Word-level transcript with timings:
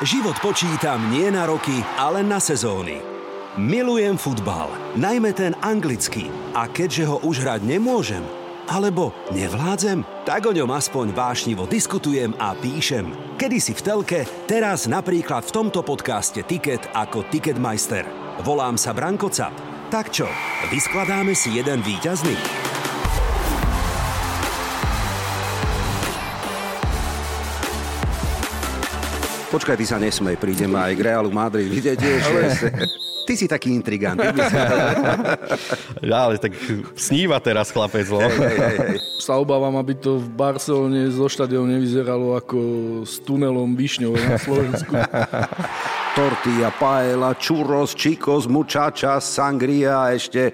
Život 0.00 0.40
počítam 0.40 1.12
nie 1.12 1.28
na 1.28 1.44
roky, 1.44 1.84
ale 2.00 2.24
na 2.24 2.40
sezóny. 2.40 3.04
Milujem 3.60 4.16
futbal, 4.16 4.72
najmä 4.96 5.36
ten 5.36 5.52
anglický. 5.60 6.32
A 6.56 6.72
keďže 6.72 7.04
ho 7.04 7.20
už 7.20 7.44
hrať 7.44 7.68
nemôžem, 7.68 8.24
alebo 8.64 9.12
nevládzem, 9.28 10.00
tak 10.24 10.48
o 10.48 10.56
ňom 10.56 10.72
aspoň 10.72 11.12
vášnivo 11.12 11.68
diskutujem 11.68 12.32
a 12.40 12.56
píšem. 12.56 13.12
Kedy 13.36 13.58
si 13.60 13.76
v 13.76 13.84
telke, 13.84 14.20
teraz 14.48 14.88
napríklad 14.88 15.44
v 15.44 15.52
tomto 15.52 15.84
podcaste 15.84 16.48
Ticket 16.48 16.80
ako 16.96 17.28
Ticketmeister. 17.28 18.08
Volám 18.40 18.80
sa 18.80 18.96
Branko 18.96 19.28
Cap. 19.28 19.52
Tak 19.92 20.16
čo, 20.16 20.24
vyskladáme 20.72 21.36
si 21.36 21.60
jeden 21.60 21.84
víťazný? 21.84 22.59
Počkaj, 29.50 29.74
ty 29.74 29.82
sa 29.82 29.98
nesmej, 29.98 30.38
prídem 30.38 30.70
aj 30.78 30.94
k 30.94 31.00
Realu 31.10 31.34
Madrid. 31.34 31.66
Vidíte, 31.66 32.06
ale... 32.06 32.54
Ty 33.30 33.38
si 33.38 33.46
taký 33.46 33.70
intrigant. 33.70 34.18
Ja, 36.02 36.18
ale 36.26 36.34
tak 36.42 36.50
sníva 36.98 37.38
teraz 37.38 37.70
chlapec. 37.70 38.10
No. 38.10 38.18
Hej, 38.18 38.56
hej, 38.58 38.76
hej. 38.78 38.98
Sa 39.22 39.38
obávam, 39.38 39.74
aby 39.78 39.94
to 39.94 40.18
v 40.18 40.28
Barcelone 40.34 41.06
zo 41.14 41.30
štadión 41.30 41.70
nevyzeralo 41.70 42.34
ako 42.34 42.58
s 43.06 43.22
tunelom 43.22 43.78
Višňov 43.78 44.14
na 44.18 44.34
Slovensku. 44.34 44.94
Tortilla, 46.18 46.74
paella, 46.74 47.30
churros, 47.38 47.94
chicos, 47.94 48.50
muchacha, 48.50 49.22
sangria 49.22 50.10
a 50.10 50.14
ešte 50.14 50.50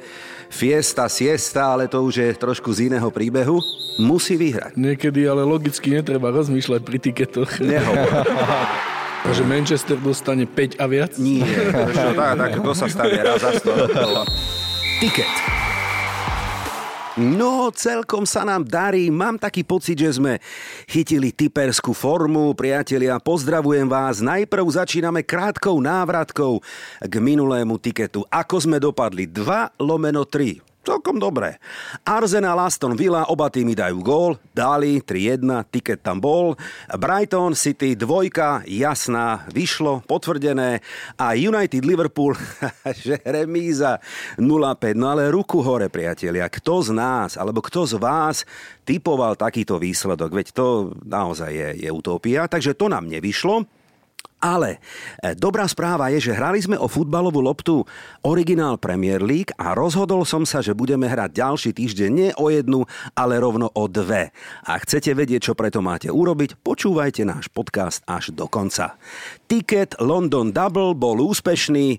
fiesta, 0.51 1.09
siesta, 1.09 1.73
ale 1.73 1.89
to 1.89 2.03
už 2.03 2.15
je 2.17 2.29
trošku 2.37 2.71
z 2.73 2.93
iného 2.93 3.09
príbehu. 3.11 3.61
Musí 3.97 4.37
vyhrať. 4.37 4.77
Niekedy 4.77 5.25
ale 5.25 5.43
logicky 5.43 5.97
netreba 5.97 6.29
rozmýšľať 6.35 6.81
pri 6.85 6.99
tiketoch. 7.01 7.51
Nehovor. 7.65 8.09
Takže 9.27 9.43
Manchester 9.43 9.99
dostane 9.99 10.47
5 10.47 10.79
a 10.79 10.85
viac? 10.87 11.19
Nie, 11.19 11.43
tak, 11.75 12.39
tak, 12.39 12.53
to 12.63 12.73
sa 12.79 12.87
stane 12.87 13.19
raz 13.19 13.43
za 13.43 13.59
100. 13.59 15.03
Tiket. 15.03 15.56
No, 17.17 17.73
celkom 17.73 18.29
sa 18.29 18.45
nám 18.45 18.69
darí. 18.69 19.09
Mám 19.09 19.41
taký 19.41 19.65
pocit, 19.65 19.97
že 19.97 20.21
sme 20.21 20.37
chytili 20.85 21.33
typerskú 21.33 21.97
formu. 21.97 22.53
Priatelia, 22.53 23.17
pozdravujem 23.17 23.89
vás. 23.89 24.21
Najprv 24.21 24.69
začíname 24.69 25.25
krátkou 25.25 25.81
návratkou 25.81 26.61
k 27.01 27.15
minulému 27.17 27.81
tiketu. 27.81 28.21
Ako 28.29 28.61
sme 28.61 28.77
dopadli? 28.77 29.25
2 29.25 29.81
lomeno 29.81 30.29
3 30.29 30.66
celkom 30.87 31.19
dobre. 31.19 31.59
Arsenal, 32.07 32.63
Aston 32.63 32.95
Villa, 32.95 33.27
oba 33.27 33.51
týmy 33.51 33.75
dajú 33.75 33.99
gól, 34.07 34.33
dali 34.55 35.03
3-1, 35.03 35.67
tiket 35.67 36.07
tam 36.07 36.23
bol. 36.23 36.55
Brighton 36.95 37.59
City 37.59 37.99
dvojka, 37.99 38.63
jasná, 38.71 39.43
vyšlo, 39.51 40.07
potvrdené. 40.07 40.79
A 41.19 41.35
United 41.35 41.83
Liverpool, 41.83 42.39
že 43.05 43.19
remíza 43.27 43.99
0-5. 44.39 44.95
No 44.95 45.11
ale 45.11 45.35
ruku 45.35 45.59
hore, 45.59 45.91
priatelia. 45.91 46.47
Kto 46.47 46.87
z 46.87 46.95
nás, 46.95 47.35
alebo 47.35 47.59
kto 47.59 47.83
z 47.83 47.99
vás 47.99 48.47
typoval 48.87 49.35
takýto 49.35 49.83
výsledok? 49.83 50.31
Veď 50.31 50.47
to 50.55 50.95
naozaj 51.03 51.51
je, 51.51 51.69
je 51.83 51.91
utopia. 51.91 52.47
Takže 52.47 52.79
to 52.79 52.87
nám 52.87 53.11
nevyšlo. 53.11 53.76
Ale 54.47 54.79
e, 55.19 55.35
dobrá 55.35 55.67
správa 55.67 56.07
je, 56.15 56.31
že 56.31 56.37
hrali 56.39 56.63
sme 56.63 56.79
o 56.79 56.87
futbalovú 56.87 57.43
loptu 57.43 57.83
originál 58.23 58.79
Premier 58.79 59.19
League 59.19 59.51
a 59.59 59.75
rozhodol 59.75 60.23
som 60.23 60.47
sa, 60.47 60.63
že 60.63 60.71
budeme 60.71 61.11
hrať 61.11 61.35
ďalší 61.35 61.71
týždeň 61.75 62.11
nie 62.15 62.31
o 62.39 62.47
jednu, 62.47 62.87
ale 63.19 63.43
rovno 63.43 63.75
o 63.75 63.91
dve. 63.91 64.31
A 64.63 64.79
chcete 64.79 65.11
vedieť, 65.19 65.51
čo 65.51 65.59
preto 65.59 65.83
máte 65.83 66.15
urobiť, 66.15 66.63
počúvajte 66.63 67.27
náš 67.27 67.51
podcast 67.51 68.07
až 68.07 68.31
do 68.31 68.47
konca. 68.47 68.95
Ticket 69.51 69.99
London 69.99 70.55
Double 70.55 70.95
bol 70.95 71.19
úspešný, 71.27 71.99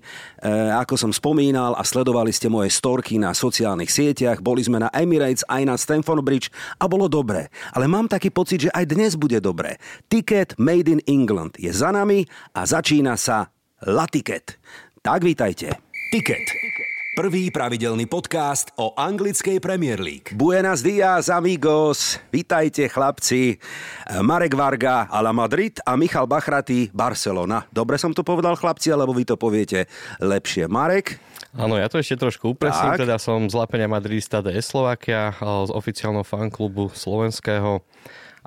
ako 0.72 0.96
som 0.96 1.12
spomínal 1.12 1.76
a 1.76 1.84
sledovali 1.84 2.32
ste 2.32 2.48
moje 2.48 2.72
storky 2.72 3.20
na 3.20 3.36
sociálnych 3.36 3.92
sieťach, 3.92 4.40
boli 4.40 4.64
sme 4.64 4.80
na 4.80 4.88
Emirates 4.96 5.44
aj 5.52 5.62
na 5.68 5.76
Stamford 5.76 6.24
Bridge 6.24 6.48
a 6.80 6.88
bolo 6.88 7.12
dobre. 7.12 7.52
Ale 7.76 7.84
mám 7.84 8.08
taký 8.08 8.32
pocit, 8.32 8.64
že 8.64 8.72
aj 8.72 8.88
dnes 8.88 9.20
bude 9.20 9.36
dobre. 9.44 9.76
Ticket 10.08 10.56
Made 10.56 10.88
in 10.88 11.04
England 11.04 11.60
je 11.60 11.68
za 11.68 11.92
nami 11.92 12.24
a 12.54 12.66
začína 12.66 13.14
sa 13.14 13.50
Latiket. 13.86 14.58
Tak 15.02 15.22
vítajte. 15.22 15.78
Ticket. 16.10 16.44
Prvý 17.18 17.50
pravidelný 17.50 18.06
podcast 18.06 18.70
o 18.78 18.94
anglickej 18.94 19.58
Premier 19.58 19.98
League. 19.98 20.30
Buenas 20.38 20.86
dias, 20.86 21.26
amigos. 21.26 22.22
Vítajte, 22.30 22.86
chlapci. 22.86 23.58
Marek 24.22 24.54
Varga, 24.54 25.10
Ala 25.10 25.34
Madrid 25.34 25.82
a 25.82 25.98
Michal 25.98 26.30
Bachraty, 26.30 26.94
Barcelona. 26.94 27.66
Dobre 27.74 27.98
som 27.98 28.14
to 28.14 28.22
povedal, 28.22 28.54
chlapci, 28.54 28.94
alebo 28.94 29.10
vy 29.10 29.26
to 29.26 29.34
poviete 29.34 29.90
lepšie. 30.22 30.70
Marek? 30.70 31.18
Áno, 31.58 31.74
ja 31.74 31.90
to 31.90 31.98
ešte 31.98 32.22
trošku 32.22 32.54
upresním. 32.54 32.94
Tak. 32.94 33.02
Teda 33.02 33.18
som 33.18 33.50
z 33.50 33.54
Lapenia 33.58 33.90
Madridista 33.90 34.38
DS 34.38 34.70
Slovakia, 34.70 35.34
z 35.42 35.74
oficiálneho 35.74 36.22
fanklubu 36.22 36.94
slovenského 36.94 37.82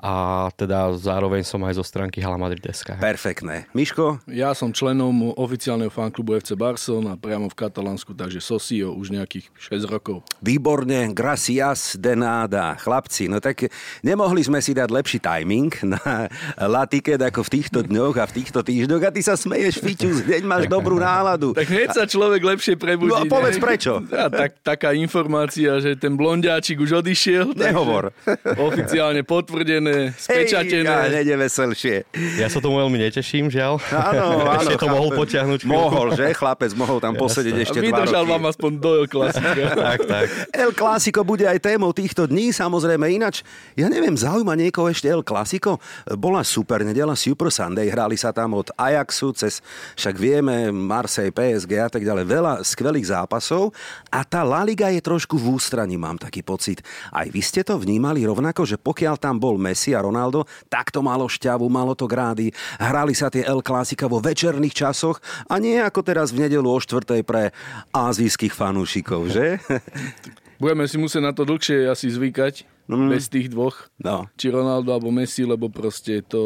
a 0.02 0.50
teda 0.58 0.90
zároveň 0.98 1.46
som 1.46 1.62
aj 1.62 1.78
zo 1.78 1.86
stránky 1.86 2.18
Hala 2.18 2.34
Madrid.sk. 2.34 2.98
Perfektné. 2.98 3.70
Miško? 3.70 4.18
Ja 4.26 4.50
som 4.50 4.74
členom 4.74 5.30
oficiálneho 5.38 5.94
fanklubu 5.94 6.42
FC 6.42 6.58
Barcelona 6.58 7.14
priamo 7.14 7.46
v 7.46 7.54
Katalánsku, 7.54 8.10
takže 8.10 8.42
Socio 8.42 8.90
už 8.98 9.14
nejakých 9.14 9.46
6 9.54 9.86
rokov. 9.86 10.26
Výborne, 10.42 11.14
gracias 11.14 11.94
de 11.94 12.18
nada. 12.18 12.74
Chlapci, 12.82 13.30
no 13.30 13.38
tak 13.38 13.70
nemohli 14.02 14.42
sme 14.42 14.58
si 14.58 14.74
dať 14.74 14.90
lepší 14.90 15.22
timing 15.22 15.70
na 15.86 16.26
latiket 16.58 17.22
ako 17.22 17.46
v 17.46 17.62
týchto 17.62 17.78
dňoch 17.86 18.18
a 18.18 18.26
v 18.26 18.32
týchto 18.42 18.66
týždňoch 18.66 19.06
a 19.06 19.14
ty 19.14 19.22
sa 19.22 19.38
smeješ, 19.38 19.78
Fiťus, 19.78 20.26
hneď 20.26 20.42
máš 20.42 20.66
dobrú 20.66 20.98
náladu. 20.98 21.54
Tak 21.54 21.70
hneď 21.70 21.94
sa 21.94 22.10
človek 22.10 22.42
lepšie 22.42 22.74
prebudí. 22.74 23.14
No 23.14 23.22
a 23.22 23.30
povedz 23.30 23.56
ne? 23.56 23.62
prečo. 23.62 23.94
Ja, 24.12 24.28
tak, 24.28 24.60
taká 24.60 24.92
informácia, 24.92 25.80
že 25.80 25.96
ten 25.96 26.14
blondiáčik 26.14 26.78
už 26.78 27.00
odišiel. 27.00 27.56
Nehovor. 27.56 28.12
Oficiálne 28.60 29.24
potvrdené 29.24 29.91
spečatené, 30.16 30.86
spečatené. 30.86 30.88
Hej, 30.88 31.10
nede 31.12 31.34
veselšie. 31.38 31.94
Ja 32.38 32.46
sa 32.48 32.58
tomu 32.58 32.78
veľmi 32.80 32.98
neteším, 32.98 33.48
žiaľ. 33.48 33.82
Áno, 33.90 34.42
áno. 34.52 34.60
Ešte 34.62 34.76
to 34.78 34.86
mohol 34.88 35.10
potiahnuť. 35.12 35.60
Mohol, 35.66 36.06
že? 36.14 36.24
Chlapec 36.36 36.70
mohol 36.78 36.98
tam 37.02 37.18
posedieť 37.18 37.56
ešte 37.66 37.78
dva 37.82 38.04
roky. 38.04 38.12
Vydržal 38.12 38.24
vám 38.30 38.44
aspoň 38.46 38.70
do 38.78 38.90
El 39.02 39.06
Clasico. 39.10 39.60
tak, 39.74 39.98
tak. 40.06 40.26
El 40.54 40.70
Clasico 40.70 41.20
bude 41.26 41.44
aj 41.50 41.58
témou 41.58 41.90
týchto 41.90 42.30
dní, 42.30 42.54
samozrejme 42.54 43.10
ináč. 43.10 43.42
Ja 43.74 43.90
neviem, 43.90 44.14
zaujíma 44.14 44.54
niekoho 44.54 44.86
ešte 44.86 45.10
El 45.10 45.26
Clasico? 45.26 45.82
Bola 46.14 46.46
super 46.46 46.86
nedela 46.86 47.18
Super 47.18 47.50
Sunday, 47.50 47.90
hrali 47.90 48.14
sa 48.14 48.30
tam 48.30 48.54
od 48.54 48.70
Ajaxu 48.78 49.34
cez, 49.34 49.58
však 49.98 50.14
vieme, 50.14 50.70
Marseille, 50.70 51.34
PSG 51.34 51.72
a 51.82 51.90
tak 51.90 52.06
ďalej. 52.06 52.24
Veľa 52.30 52.52
skvelých 52.62 53.10
zápasov 53.10 53.74
a 54.14 54.22
tá 54.22 54.46
La 54.46 54.62
Liga 54.62 54.86
je 54.94 55.02
trošku 55.02 55.34
v 55.34 55.58
ústraní, 55.58 55.98
mám 55.98 56.14
taký 56.22 56.46
pocit. 56.46 56.86
Aj 57.10 57.26
vy 57.26 57.42
ste 57.42 57.66
to 57.66 57.74
vnímali 57.74 58.22
rovnako, 58.22 58.62
že 58.62 58.78
pokiaľ 58.78 59.18
tam 59.18 59.42
bol 59.42 59.58
Messi 59.58 59.81
a 59.90 60.06
Ronaldo, 60.06 60.46
tak 60.70 60.94
to 60.94 61.02
malo 61.02 61.26
šťavu, 61.26 61.66
malo 61.66 61.98
to 61.98 62.06
grády. 62.06 62.54
Hrali 62.78 63.18
sa 63.18 63.26
tie 63.26 63.42
El 63.42 63.66
Clásica 63.66 64.06
vo 64.06 64.22
večerných 64.22 64.86
časoch 64.86 65.18
a 65.50 65.58
nie 65.58 65.82
ako 65.82 66.06
teraz 66.06 66.30
v 66.30 66.46
nedelu 66.46 66.70
o 66.70 66.78
štvrtej 66.78 67.26
pre 67.26 67.50
azijských 67.90 68.54
fanúšikov, 68.54 69.34
že? 69.34 69.58
Budeme 70.62 70.86
si 70.86 70.94
musieť 70.94 71.22
na 71.26 71.34
to 71.34 71.42
dlhšie 71.42 71.90
asi 71.90 72.06
zvykať. 72.06 72.70
Mm. 72.90 73.08
Bez 73.14 73.30
tých 73.30 73.46
dvoch. 73.46 73.88
No. 74.02 74.26
Či 74.34 74.50
Ronaldo 74.50 74.90
alebo 74.90 75.14
Messi, 75.14 75.46
lebo 75.46 75.70
proste 75.70 76.18
to 76.22 76.42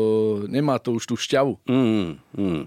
nemá 0.46 0.76
to 0.76 0.94
už 0.94 1.08
tú 1.08 1.16
šťavu. 1.16 1.58
Mm, 1.64 2.20
mm. 2.36 2.62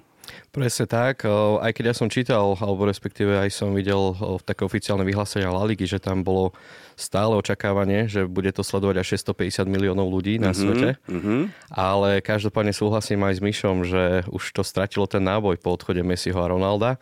Presne 0.49 0.85
tak. 0.89 1.23
Aj 1.61 1.71
keď 1.71 1.93
ja 1.93 1.95
som 1.95 2.09
čítal, 2.09 2.57
alebo 2.57 2.89
respektíve 2.89 3.37
aj 3.37 3.53
som 3.53 3.71
videl 3.77 4.17
v 4.17 4.41
také 4.41 4.65
oficiálne 4.65 5.05
vyhlásenie 5.05 5.45
La 5.45 5.63
Ligy, 5.65 5.85
že 5.85 6.01
tam 6.01 6.25
bolo 6.25 6.57
stále 6.99 7.37
očakávanie, 7.39 8.11
že 8.11 8.27
bude 8.27 8.51
to 8.51 8.65
sledovať 8.65 9.01
až 9.01 9.07
650 9.21 9.69
miliónov 9.71 10.11
ľudí 10.11 10.35
na 10.35 10.51
mm-hmm, 10.51 10.59
svete. 10.59 10.89
Mm-hmm. 11.07 11.41
Ale 11.71 12.19
každopádne 12.19 12.75
súhlasím 12.75 13.23
aj 13.23 13.39
s 13.39 13.41
Myšom, 13.45 13.77
že 13.87 14.03
už 14.27 14.43
to 14.51 14.67
stratilo 14.67 15.07
ten 15.07 15.23
náboj 15.23 15.55
po 15.63 15.77
odchode 15.77 16.03
Messiho 16.03 16.37
a 16.37 16.51
Ronalda. 16.51 16.99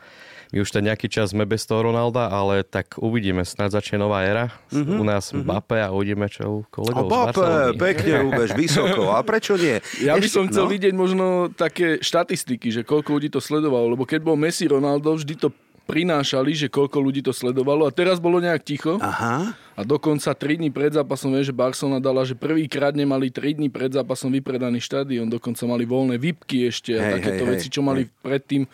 My 0.56 0.64
už 0.64 0.70
ten 0.72 0.88
nejaký 0.88 1.12
čas 1.12 1.36
sme 1.36 1.44
bez 1.44 1.68
toho 1.68 1.92
Ronalda, 1.92 2.32
ale 2.32 2.64
tak 2.64 2.96
uvidíme, 2.96 3.44
snad 3.44 3.76
začne 3.76 4.00
nová 4.00 4.24
éra. 4.24 4.48
Mm-hmm, 4.72 4.98
u 4.98 5.04
nás 5.04 5.24
mm-hmm. 5.30 5.44
Mbappé 5.44 5.78
a 5.84 5.92
uvidíme, 5.92 6.26
čo 6.32 6.42
u 6.44 6.58
kolegov 6.72 7.08
Mbappé, 7.12 7.76
pekne 7.76 8.12
rúbeš, 8.24 8.50
vysoko. 8.56 9.12
A 9.12 9.20
prečo 9.28 9.60
nie? 9.60 9.84
Ja 10.00 10.16
by 10.16 10.28
som 10.32 10.48
chcel 10.48 10.66
no? 10.66 10.72
vidieť 10.72 10.94
možno 10.96 11.26
také 11.52 12.00
štatistiky, 12.00 12.72
že 12.72 12.82
koľko 12.88 13.20
ľudí 13.20 13.30
to 13.32 13.44
sledovalo, 13.44 13.92
lebo 13.92 14.08
keď 14.08 14.24
bol 14.24 14.40
Messi 14.40 14.72
Ronaldo, 14.72 15.20
vždy 15.20 15.36
to 15.36 15.52
prinášali, 15.88 16.52
že 16.52 16.68
koľko 16.68 17.00
ľudí 17.00 17.24
to 17.24 17.32
sledovalo 17.32 17.88
a 17.88 17.96
teraz 17.96 18.20
bolo 18.20 18.44
nejak 18.44 18.62
ticho. 18.68 19.00
Aha. 19.00 19.56
A 19.78 19.82
dokonca 19.88 20.36
3 20.36 20.60
dní 20.60 20.70
pred 20.70 20.92
zápasom, 20.92 21.32
vie, 21.32 21.48
že 21.48 21.56
Barcelona 21.56 22.04
dala, 22.04 22.28
že 22.28 22.36
prvýkrát 22.36 22.92
nemali 22.92 23.32
3 23.32 23.56
dní 23.56 23.72
pred 23.72 23.96
zápasom 23.96 24.36
vypredaný 24.36 24.84
štadión, 24.84 25.32
dokonca 25.32 25.64
mali 25.64 25.88
voľné 25.88 26.20
výpky 26.20 26.68
ešte 26.68 27.00
a 27.00 27.02
hej, 27.02 27.14
takéto 27.18 27.44
hej, 27.48 27.52
veci, 27.56 27.68
čo 27.72 27.80
hej. 27.82 27.88
mali 27.88 28.02
predtým 28.20 28.68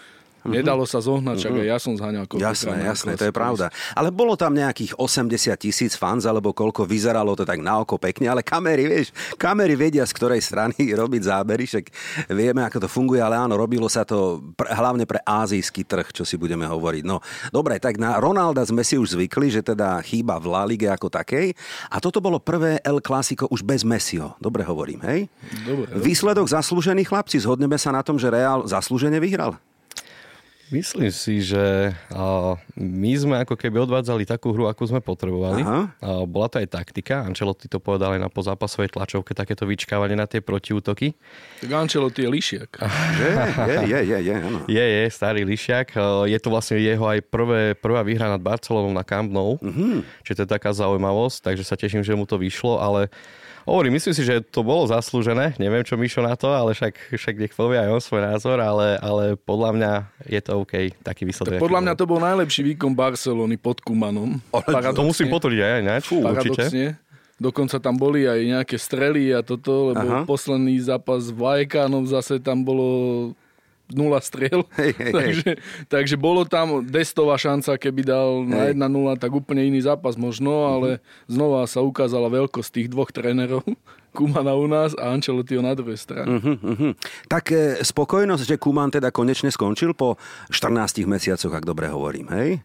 Nedalo 0.44 0.84
sa 0.84 1.00
zohnať, 1.00 1.36
čak 1.40 1.56
aj 1.56 1.68
ja 1.68 1.78
som 1.80 1.96
zháňal 1.96 2.28
Jasné, 2.36 2.84
jasné, 2.84 3.16
to 3.16 3.32
je 3.32 3.34
pravda. 3.34 3.72
Ale 3.96 4.12
bolo 4.12 4.36
tam 4.36 4.52
nejakých 4.52 5.00
80 5.00 5.56
tisíc 5.56 5.96
fans, 5.96 6.28
alebo 6.28 6.52
koľko 6.52 6.84
vyzeralo 6.84 7.32
to 7.32 7.48
tak 7.48 7.64
na 7.64 7.80
oko 7.80 7.96
pekne, 7.96 8.28
ale 8.28 8.44
kamery, 8.44 8.92
vieš, 8.92 9.16
kamery 9.40 9.80
vedia, 9.80 10.04
z 10.04 10.12
ktorej 10.12 10.44
strany 10.44 10.76
robiť 11.02 11.22
zábery, 11.24 11.64
však 11.64 11.86
vieme, 12.36 12.60
ako 12.68 12.84
to 12.84 12.90
funguje, 12.92 13.24
ale 13.24 13.40
áno, 13.40 13.56
robilo 13.56 13.88
sa 13.88 14.04
to 14.04 14.44
pr- 14.56 14.68
hlavne 14.68 15.08
pre 15.08 15.24
azijský 15.24 15.88
trh, 15.88 16.12
čo 16.12 16.28
si 16.28 16.36
budeme 16.36 16.68
hovoriť. 16.68 17.04
No, 17.08 17.24
dobre, 17.56 17.80
tak 17.80 17.96
na 17.96 18.20
Ronalda 18.20 18.68
sme 18.68 18.84
si 18.84 19.00
už 19.00 19.16
zvykli, 19.16 19.48
že 19.48 19.64
teda 19.64 19.96
chýba 20.04 20.36
v 20.44 20.46
La 20.52 20.64
Lige 20.68 20.92
ako 20.92 21.08
takej. 21.08 21.56
A 21.88 22.04
toto 22.04 22.20
bolo 22.20 22.44
prvé 22.44 22.84
El 22.84 23.00
Clásico 23.00 23.48
už 23.48 23.64
bez 23.64 23.88
Messiho. 23.88 24.36
Dobre 24.44 24.68
hovorím, 24.68 25.00
hej? 25.08 25.32
Dobre, 25.64 25.88
Výsledok 26.04 26.52
zaslúžený 26.52 27.08
chlapci, 27.08 27.40
zhodneme 27.40 27.80
sa 27.80 27.96
na 27.96 28.04
tom, 28.04 28.20
že 28.20 28.28
Real 28.28 28.68
zaslúžene 28.68 29.24
vyhral. 29.24 29.56
Myslím 30.72 31.12
si, 31.12 31.44
že 31.44 31.92
my 32.80 33.12
sme 33.20 33.36
ako 33.44 33.60
keby 33.60 33.84
odvádzali 33.84 34.24
takú 34.24 34.56
hru, 34.56 34.72
akú 34.72 34.88
sme 34.88 35.04
potrebovali. 35.04 35.62
Aha. 35.62 35.92
Bola 36.24 36.48
to 36.48 36.64
aj 36.64 36.72
taktika. 36.72 37.28
Ancelotti 37.28 37.68
to 37.68 37.84
povedal 37.84 38.16
aj 38.16 38.22
na 38.24 38.30
pozápasovej 38.32 38.96
tlačovke, 38.96 39.36
takéto 39.36 39.68
vyčkávanie 39.68 40.16
na 40.16 40.24
tie 40.24 40.40
protiútoky. 40.40 41.14
Tak 41.60 41.70
Ancelotti 41.70 42.24
je 42.24 42.30
lišiak. 42.32 42.70
Že? 43.20 43.28
Je, 43.68 43.78
je, 43.92 44.00
je, 44.08 44.18
je, 44.24 44.34
áno. 44.34 44.60
Je, 44.66 44.86
je, 44.86 45.04
starý 45.12 45.44
lišiak. 45.44 45.94
Je 46.26 46.38
to 46.40 46.50
vlastne 46.50 46.80
jeho 46.80 47.06
aj 47.06 47.20
prvé, 47.28 47.76
prvá 47.78 48.02
výhra 48.02 48.32
nad 48.32 48.42
Barcelonou 48.42 48.90
na 48.90 49.06
Camp 49.06 49.30
Nou. 49.30 49.60
Mm-hmm. 49.62 50.26
Čiže 50.26 50.36
to 50.40 50.44
je 50.48 50.54
taká 50.56 50.72
zaujímavosť, 50.72 51.52
takže 51.52 51.64
sa 51.68 51.76
teším, 51.76 52.02
že 52.02 52.16
mu 52.16 52.24
to 52.24 52.40
vyšlo, 52.40 52.80
ale 52.80 53.12
Hovorím, 53.64 53.96
myslím 53.96 54.12
si, 54.12 54.28
že 54.28 54.44
to 54.44 54.60
bolo 54.60 54.84
zaslúžené. 54.92 55.56
Neviem, 55.56 55.88
čo 55.88 55.96
Mišo 55.96 56.20
na 56.20 56.36
to, 56.36 56.52
ale 56.52 56.76
však, 56.76 57.16
však 57.16 57.36
nech 57.40 57.54
povie 57.56 57.80
aj 57.80 57.90
on 57.96 58.02
svoj 58.04 58.22
názor, 58.28 58.60
ale, 58.60 59.00
ale 59.00 59.40
podľa 59.40 59.70
mňa 59.72 59.92
je 60.28 60.40
to 60.44 60.52
OK, 60.60 60.74
taký 61.00 61.24
výsledok. 61.24 61.60
Tak 61.60 61.64
podľa 61.64 61.82
mňa 61.88 61.94
to 61.96 62.06
bol 62.06 62.20
najlepší 62.20 62.62
výkon 62.76 62.92
Barcelony 62.92 63.56
pod 63.56 63.80
Kumanom. 63.80 64.44
To 64.92 65.08
musím 65.08 65.32
potvrdiť 65.32 65.60
aj 65.64 65.80
ináč, 65.80 66.04
určite. 66.12 67.00
Dokonca 67.42 67.82
tam 67.82 67.98
boli 67.98 68.30
aj 68.30 68.40
nejaké 68.40 68.78
strely 68.78 69.34
a 69.34 69.42
toto, 69.42 69.92
lebo 69.92 70.06
Aha. 70.06 70.22
posledný 70.24 70.78
zápas 70.80 71.28
v 71.34 71.44
Vallecánov 71.44 72.06
zase 72.06 72.38
tam 72.38 72.62
bolo 72.62 72.88
nula 73.92 74.24
striel. 74.24 74.64
Hej, 74.80 74.92
hej, 74.96 75.12
takže, 75.12 75.52
takže 75.92 76.16
bolo 76.16 76.48
tam 76.48 76.86
destová 76.88 77.36
šanca, 77.36 77.76
keby 77.76 78.02
dal 78.08 78.48
na 78.48 78.72
Hej. 78.72 78.80
1-0, 78.80 79.22
tak 79.22 79.32
úplne 79.36 79.68
iný 79.68 79.84
zápas 79.84 80.16
možno, 80.16 80.70
ale 80.70 81.04
znova 81.28 81.68
sa 81.68 81.84
ukázala 81.84 82.32
veľkosť 82.32 82.70
tých 82.72 82.88
dvoch 82.88 83.12
trénerov. 83.12 83.64
Kumana 84.14 84.54
u 84.54 84.70
nás 84.70 84.94
a 84.94 85.10
Ancelotti 85.10 85.58
na 85.58 85.74
druhej 85.74 85.98
strane. 85.98 86.38
Mhm, 86.38 86.54
mhm. 86.62 86.90
Tak 87.26 87.50
e, 87.50 87.82
spokojnosť, 87.82 88.46
že 88.46 88.62
Kuman 88.62 88.94
teda 88.94 89.10
konečne 89.10 89.50
skončil 89.50 89.98
po 89.98 90.22
14 90.54 91.02
mesiacoch, 91.10 91.50
ak 91.50 91.66
dobre 91.66 91.90
hovorím, 91.90 92.30
hej? 92.30 92.62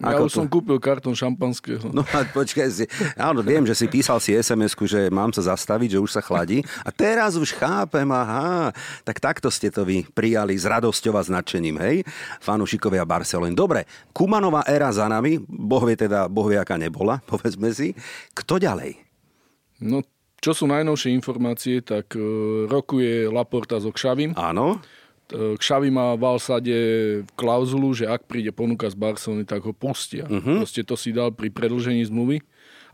Ja 0.00 0.20
už 0.20 0.32
som 0.32 0.46
kúpil 0.48 0.76
kartón 0.76 1.16
šampanského. 1.16 1.88
No 1.88 2.04
a 2.04 2.24
počkaj 2.28 2.68
si. 2.68 2.84
Áno, 3.16 3.40
viem, 3.40 3.64
že 3.64 3.72
si 3.72 3.86
písal 3.88 4.20
si 4.20 4.36
sms 4.36 4.76
že 4.84 5.08
mám 5.08 5.32
sa 5.32 5.56
zastaviť, 5.56 5.96
že 5.96 6.02
už 6.02 6.10
sa 6.12 6.22
chladí. 6.22 6.60
A 6.84 6.92
teraz 6.92 7.34
už 7.40 7.56
chápem, 7.56 8.06
aha. 8.12 8.76
Tak 9.08 9.18
takto 9.18 9.48
ste 9.48 9.72
to 9.72 9.88
vy 9.88 10.04
prijali 10.12 10.52
s 10.52 10.68
radosťou 10.68 11.16
a 11.16 11.22
značením, 11.24 11.80
hej? 11.80 11.96
Fanúšikovia 12.44 13.08
Barcelony. 13.08 13.56
Dobre, 13.56 13.88
Kumanová 14.12 14.64
éra 14.68 14.92
za 14.92 15.08
nami, 15.08 15.40
boh 15.48 15.82
vie 15.88 15.96
teda, 15.96 16.28
boh 16.28 16.48
vie, 16.48 16.60
aká 16.60 16.76
nebola, 16.76 17.24
povedzme 17.30 17.72
si. 17.72 17.96
Kto 18.36 18.60
ďalej? 18.60 19.00
No, 19.80 20.00
čo 20.40 20.52
sú 20.52 20.64
najnovšie 20.68 21.12
informácie, 21.16 21.80
tak 21.80 22.12
e, 22.16 22.20
rokuje 22.68 23.28
Laporta 23.28 23.80
so 23.80 23.92
Kšavim. 23.92 24.36
Áno? 24.36 24.80
E, 25.32 25.58
Kšavi 25.58 25.90
má 25.90 26.14
v 26.14 26.22
Alsade 26.22 26.76
klauzulu, 27.34 27.90
že 27.94 28.06
ak 28.06 28.30
príde 28.30 28.54
ponuka 28.54 28.86
z 28.86 28.94
Barcelony, 28.94 29.42
tak 29.42 29.66
ho 29.66 29.74
pustia. 29.74 30.26
Uh-huh. 30.26 30.62
Proste 30.62 30.86
to 30.86 30.94
si 30.94 31.10
dal 31.10 31.34
pri 31.34 31.50
predlžení 31.50 32.06
zmluvy. 32.06 32.42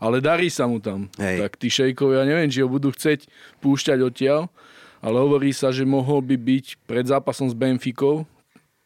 Ale 0.01 0.19
darí 0.19 0.51
sa 0.51 0.67
mu 0.67 0.83
tam. 0.83 1.07
Hej. 1.15 1.45
Tak 1.47 1.55
tí 1.61 1.71
šejkovia, 1.71 2.27
neviem, 2.27 2.51
či 2.51 2.59
ho 2.59 2.67
budú 2.67 2.91
chceť 2.91 3.29
púšťať 3.63 4.03
odtiaľ, 4.03 4.51
ale 4.99 5.15
hovorí 5.15 5.55
sa, 5.55 5.71
že 5.71 5.87
mohol 5.87 6.19
by 6.19 6.35
byť 6.35 6.65
pred 6.83 7.05
zápasom 7.07 7.47
s 7.47 7.55
Benficou, 7.55 8.27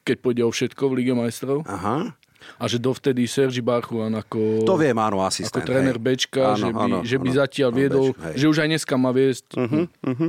keď 0.06 0.18
pôjde 0.22 0.44
o 0.46 0.52
všetko 0.54 0.84
v 0.88 0.96
Lige 1.02 1.14
majstrov. 1.18 1.66
Aha. 1.66 2.14
A 2.58 2.66
že 2.66 2.78
dovtedy 2.78 3.26
Sergi 3.26 3.62
Barchuan 3.62 4.14
ako, 4.14 4.66
To 4.66 4.76
viem, 4.76 4.96
áno, 4.96 5.22
ako 5.22 5.30
asistent. 5.30 5.66
tréner 5.66 5.98
hej. 5.98 6.04
Bečka, 6.04 6.58
že 6.58 6.70
by, 6.70 6.82
Áno, 6.82 6.98
že 7.06 7.18
by 7.18 7.30
áno, 7.30 7.38
zatiaľ 7.38 7.70
áno, 7.70 7.78
viedol, 7.78 8.06
Beč, 8.12 8.24
hej. 8.24 8.36
že 8.38 8.46
už 8.50 8.58
aj 8.64 8.68
dneska 8.68 8.94
má 8.98 9.12
viesť. 9.14 9.46
Mhm. 9.56 9.82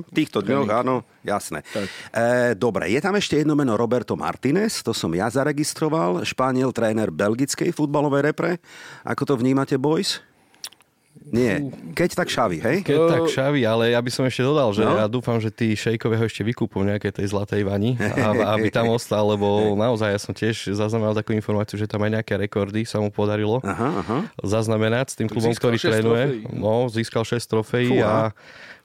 V 0.04 0.12
týchto 0.12 0.38
dňoch, 0.40 0.68
áno, 0.70 0.94
jasné. 1.22 1.64
Tak. 1.64 1.86
E, 2.12 2.24
dobre, 2.54 2.92
je 2.92 3.00
tam 3.00 3.16
ešte 3.16 3.40
jedno 3.40 3.56
meno 3.56 3.74
Roberto 3.74 4.14
Martinez, 4.14 4.80
to 4.82 4.92
som 4.92 5.10
ja 5.12 5.28
zaregistroval, 5.28 6.22
Španiel, 6.22 6.70
tréner 6.70 7.08
belgickej 7.08 7.72
futbalovej 7.72 8.22
repre. 8.28 8.50
Ako 9.02 9.24
to 9.24 9.34
vnímate, 9.36 9.76
boys? 9.80 10.20
Nie, 11.26 11.60
keď 11.92 12.10
tak 12.14 12.28
šavi, 12.28 12.58
hej? 12.58 12.76
Keď 12.80 12.98
tak 13.06 13.26
šavi, 13.26 13.60
ale 13.62 13.90
ja 13.90 13.98
by 13.98 14.08
som 14.08 14.24
ešte 14.24 14.40
dodal, 14.40 14.70
že 14.70 14.80
No. 14.80 14.94
ja 14.94 15.04
dúfam, 15.04 15.36
že 15.36 15.48
tí 15.48 15.72
šejkovia 15.72 16.16
ho 16.16 16.24
ešte 16.24 16.40
vykúpú 16.42 16.80
v 16.80 16.90
nejakej 16.90 17.12
tej 17.14 17.26
zlatej 17.28 17.62
vani, 17.62 17.94
a, 17.96 18.32
aby 18.54 18.68
tam 18.68 18.88
ostal, 18.88 19.28
lebo 19.28 19.46
naozaj 19.74 20.08
ja 20.08 20.18
som 20.18 20.32
tiež 20.32 20.72
zaznamenal 20.72 21.12
takú 21.12 21.30
informáciu, 21.30 21.74
že 21.74 21.84
tam 21.84 22.00
aj 22.00 22.16
nejaké 22.16 22.34
rekordy 22.38 22.82
sa 22.82 22.96
mu 22.96 23.08
podarilo 23.08 23.60
Aha, 23.60 23.88
aha. 23.98 24.16
zaznamenať 24.40 25.06
s 25.06 25.16
tým 25.16 25.26
klubom, 25.26 25.48
získal 25.48 25.68
ktorý 25.68 25.76
trénuje. 25.78 26.24
trofejí. 26.24 26.42
No, 26.54 26.74
získal 26.86 27.22
6 27.22 27.44
trofejí 27.44 27.94
a 28.00 28.32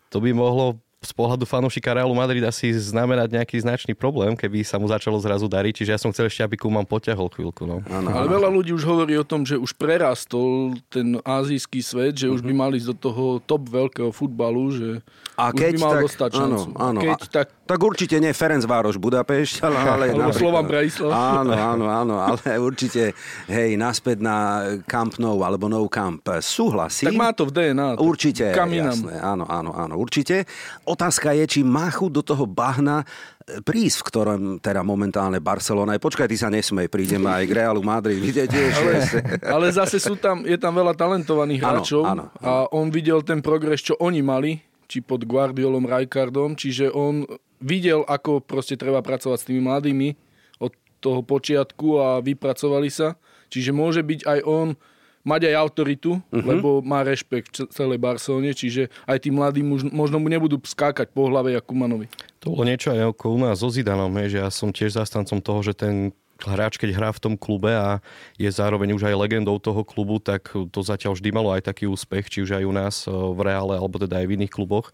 to 0.08 0.18
by 0.18 0.30
mohlo 0.30 0.78
z 1.04 1.12
pohľadu 1.12 1.44
fanúšika 1.44 1.92
Realu 1.92 2.16
Madrid 2.16 2.42
asi 2.48 2.72
znamenať 2.72 3.36
nejaký 3.36 3.60
značný 3.60 3.94
problém, 3.94 4.34
keby 4.40 4.64
sa 4.64 4.80
mu 4.80 4.88
začalo 4.88 5.20
zrazu 5.20 5.52
dariť. 5.52 5.84
Čiže 5.84 5.92
ja 5.92 6.00
som 6.00 6.16
chcel 6.16 6.32
ešte, 6.32 6.42
aby 6.48 6.56
Kuman 6.56 6.88
potiahol 6.88 7.28
chvíľku. 7.28 7.68
No. 7.68 7.84
Áno, 7.92 8.08
Ale 8.10 8.32
veľa 8.32 8.50
ľudí 8.50 8.72
už 8.72 8.88
hovorí 8.88 9.20
o 9.20 9.28
tom, 9.28 9.44
že 9.44 9.60
už 9.60 9.76
prerastol 9.76 10.80
ten 10.88 11.20
azijský 11.22 11.84
svet, 11.84 12.16
že 12.24 12.32
už 12.32 12.40
by 12.40 12.56
mali 12.56 12.80
ísť 12.80 12.90
do 12.96 12.98
toho 12.98 13.26
top 13.44 13.68
veľkého 13.68 14.10
futbalu, 14.16 14.72
že 14.72 14.90
A 15.34 15.50
už 15.50 15.58
keď 15.58 15.72
by 15.72 15.80
mal 15.80 15.94
tak, 15.94 16.04
dostať 16.04 16.30
áno, 16.32 16.38
šancu. 16.38 16.68
áno. 16.78 17.00
Keď 17.00 17.10
A- 17.16 17.32
tak 17.32 17.48
Tak 17.64 17.80
určite 17.80 18.16
nie 18.18 18.30
Ferenc 18.30 18.62
Vároš 18.64 18.98
Budapešť, 18.98 19.64
ale... 19.64 19.78
ale 19.96 20.06
Alebo 20.06 20.30
napríklad- 20.30 20.38
Slovan 20.38 20.66
Bratislava. 20.68 21.14
Áno, 21.40 21.52
áno, 21.54 21.86
áno, 21.88 22.16
ale 22.20 22.44
určite, 22.70 23.16
hej, 23.48 23.74
naspäť 23.74 24.20
na 24.20 24.36
Camp 24.84 25.16
Nou 25.16 25.42
alebo 25.42 25.66
No 25.66 25.82
Camp. 25.88 26.22
Súhlasím. 26.38 27.08
tak 27.08 27.16
má 27.16 27.32
to 27.32 27.48
v 27.48 27.52
DNA. 27.52 27.98
Určite, 27.98 28.52
Kam 28.52 28.70
inám? 28.70 28.94
jasné, 28.94 29.16
áno, 29.18 29.46
áno, 29.46 29.72
áno, 29.72 29.94
určite. 29.96 30.46
Otázka 30.84 31.34
je, 31.34 31.46
či 31.48 31.60
má 31.62 31.88
chuť 31.88 32.12
do 32.12 32.22
toho 32.22 32.44
bahna 32.44 33.02
e, 33.42 33.58
prísť, 33.60 33.98
v 33.98 34.06
ktorom 34.06 34.40
teda 34.60 34.84
momentálne 34.84 35.40
Barcelona 35.40 35.96
je. 35.96 36.04
Počkaj, 36.04 36.28
ty 36.28 36.36
sa 36.36 36.48
nesmej, 36.48 36.88
prídeme 36.88 37.32
aj 37.32 37.44
k 37.44 37.56
Realu 37.56 37.82
Madrid, 37.82 38.20
vidíte 38.20 38.52
tiež. 38.52 38.72
Ale, 38.76 38.94
ale 39.56 39.66
zase 39.72 39.98
sú 39.98 40.14
tam, 40.14 40.44
je 40.44 40.56
tam 40.56 40.76
veľa 40.76 40.94
talentovaných 40.94 41.62
Áno, 41.64 41.70
hráčov 41.80 42.02
áno, 42.04 42.24
a 42.38 42.68
on 42.70 42.92
videl 42.92 43.24
ten 43.24 43.40
progres, 43.40 43.82
čo 43.82 43.96
oni 43.98 44.20
mali, 44.20 44.60
či 44.94 45.02
pod 45.02 45.26
Guardiolom, 45.26 45.90
Rijkaardom, 45.90 46.54
čiže 46.54 46.94
on 46.94 47.26
videl, 47.58 48.06
ako 48.06 48.46
proste 48.46 48.78
treba 48.78 49.02
pracovať 49.02 49.38
s 49.42 49.48
tými 49.50 49.66
mladými 49.66 50.14
od 50.62 50.70
toho 51.02 51.26
počiatku 51.26 51.98
a 51.98 52.08
vypracovali 52.22 52.94
sa. 52.94 53.18
Čiže 53.50 53.74
môže 53.74 54.06
byť 54.06 54.22
aj 54.30 54.40
on 54.46 54.78
mať 55.24 55.50
aj 55.50 55.56
autoritu, 55.56 56.20
uh-huh. 56.20 56.44
lebo 56.44 56.84
má 56.84 57.02
rešpekt 57.02 57.66
v 57.66 57.72
celej 57.72 57.98
Barcelone, 57.98 58.52
čiže 58.52 58.92
aj 59.08 59.24
tí 59.24 59.30
mladí 59.32 59.64
muž, 59.64 59.88
možno 59.88 60.20
mu 60.20 60.28
nebudú 60.28 60.60
skákať 60.60 61.10
po 61.16 61.32
hlave 61.32 61.56
jak 61.56 61.64
Kumanovi. 61.64 62.12
To 62.44 62.52
bolo 62.52 62.68
niečo 62.68 62.92
aj 62.92 63.16
ako 63.16 63.26
u 63.34 63.40
nás 63.40 63.64
so 63.64 63.72
Zidanom, 63.72 64.12
hej, 64.20 64.36
že 64.36 64.38
ja 64.44 64.50
som 64.52 64.70
tiež 64.76 65.00
zastancom 65.00 65.40
toho, 65.40 65.64
že 65.64 65.74
ten 65.74 66.12
hráč, 66.44 66.78
keď 66.78 66.90
hrá 66.96 67.10
v 67.16 67.22
tom 67.24 67.34
klube 67.40 67.72
a 67.72 68.04
je 68.36 68.50
zároveň 68.52 68.94
už 68.94 69.08
aj 69.08 69.20
legendou 69.20 69.58
toho 69.58 69.82
klubu, 69.88 70.20
tak 70.20 70.52
to 70.52 70.80
zatiaľ 70.84 71.16
vždy 71.16 71.30
malo 71.32 71.50
aj 71.56 71.68
taký 71.68 71.88
úspech, 71.88 72.30
či 72.30 72.44
už 72.44 72.60
aj 72.60 72.64
u 72.64 72.74
nás 72.74 72.96
eh, 73.08 73.12
v 73.12 73.40
Reále, 73.44 73.76
alebo 73.80 73.98
teda 73.98 74.22
aj 74.22 74.28
v 74.28 74.36
iných 74.40 74.54
kluboch. 74.54 74.92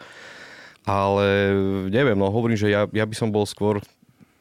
Ale 0.88 1.54
neviem, 1.92 2.18
no 2.18 2.32
hovorím, 2.32 2.58
že 2.58 2.72
ja, 2.72 2.88
ja 2.90 3.06
by 3.06 3.14
som 3.14 3.30
bol 3.30 3.44
skôr 3.46 3.84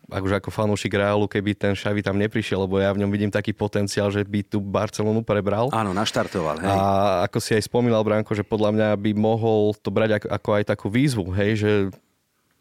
akože 0.09 0.41
ako 0.41 0.49
fanúšik 0.49 0.97
Reálu, 0.97 1.29
keby 1.29 1.53
ten 1.53 1.77
Xavi 1.77 2.01
tam 2.01 2.17
neprišiel, 2.17 2.65
lebo 2.65 2.81
ja 2.81 2.89
v 2.97 3.05
ňom 3.05 3.13
vidím 3.13 3.29
taký 3.29 3.53
potenciál, 3.53 4.09
že 4.09 4.25
by 4.25 4.41
tu 4.41 4.59
Barcelonu 4.59 5.21
prebral. 5.21 5.69
Áno, 5.69 5.93
naštartoval, 5.93 6.65
hej. 6.65 6.73
A 6.73 6.79
ako 7.29 7.39
si 7.45 7.53
aj 7.53 7.69
spomínal, 7.69 8.01
Branko, 8.01 8.33
že 8.33 8.41
podľa 8.41 8.73
mňa 8.73 8.89
by 8.97 9.11
mohol 9.13 9.77
to 9.77 9.93
brať 9.93 10.25
ako, 10.25 10.29
ako 10.33 10.49
aj 10.57 10.65
takú 10.65 10.87
výzvu, 10.89 11.29
hej, 11.37 11.51
že 11.61 11.71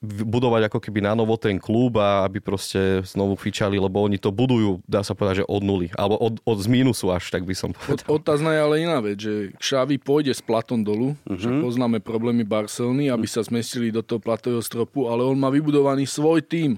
budovať 0.05 0.69
ako 0.69 0.77
keby 0.77 1.01
na 1.01 1.17
novo 1.17 1.33
ten 1.41 1.57
klub 1.57 1.97
a 1.97 2.21
aby 2.29 2.37
proste 2.37 3.01
znovu 3.01 3.33
fičali, 3.33 3.81
lebo 3.81 3.97
oni 3.97 4.21
to 4.21 4.29
budujú, 4.29 4.77
dá 4.85 5.01
sa 5.01 5.17
povedať, 5.17 5.41
že 5.41 5.49
od 5.49 5.65
nuly, 5.65 5.89
alebo 5.97 6.21
od, 6.21 6.37
od 6.45 6.57
z 6.61 6.69
mínusu 6.69 7.09
až, 7.09 7.33
tak 7.33 7.41
by 7.41 7.57
som 7.57 7.73
Od, 7.73 8.05
povedal. 8.05 8.05
otázna 8.05 8.53
je 8.53 8.59
ale 8.61 8.75
iná 8.85 9.01
vec, 9.01 9.17
že 9.17 9.57
Xavi 9.57 9.97
pôjde 9.97 10.37
s 10.37 10.41
platom 10.45 10.85
dolu, 10.85 11.17
uh-huh. 11.25 11.41
že 11.41 11.49
poznáme 11.49 11.97
problémy 11.97 12.45
Barcelony, 12.45 13.09
aby 13.09 13.25
sa 13.25 13.41
zmestili 13.41 13.89
do 13.89 14.05
toho 14.05 14.21
platového 14.21 14.61
stropu, 14.61 15.09
ale 15.09 15.25
on 15.25 15.33
má 15.33 15.49
vybudovaný 15.49 16.05
svoj 16.05 16.45
tím 16.45 16.77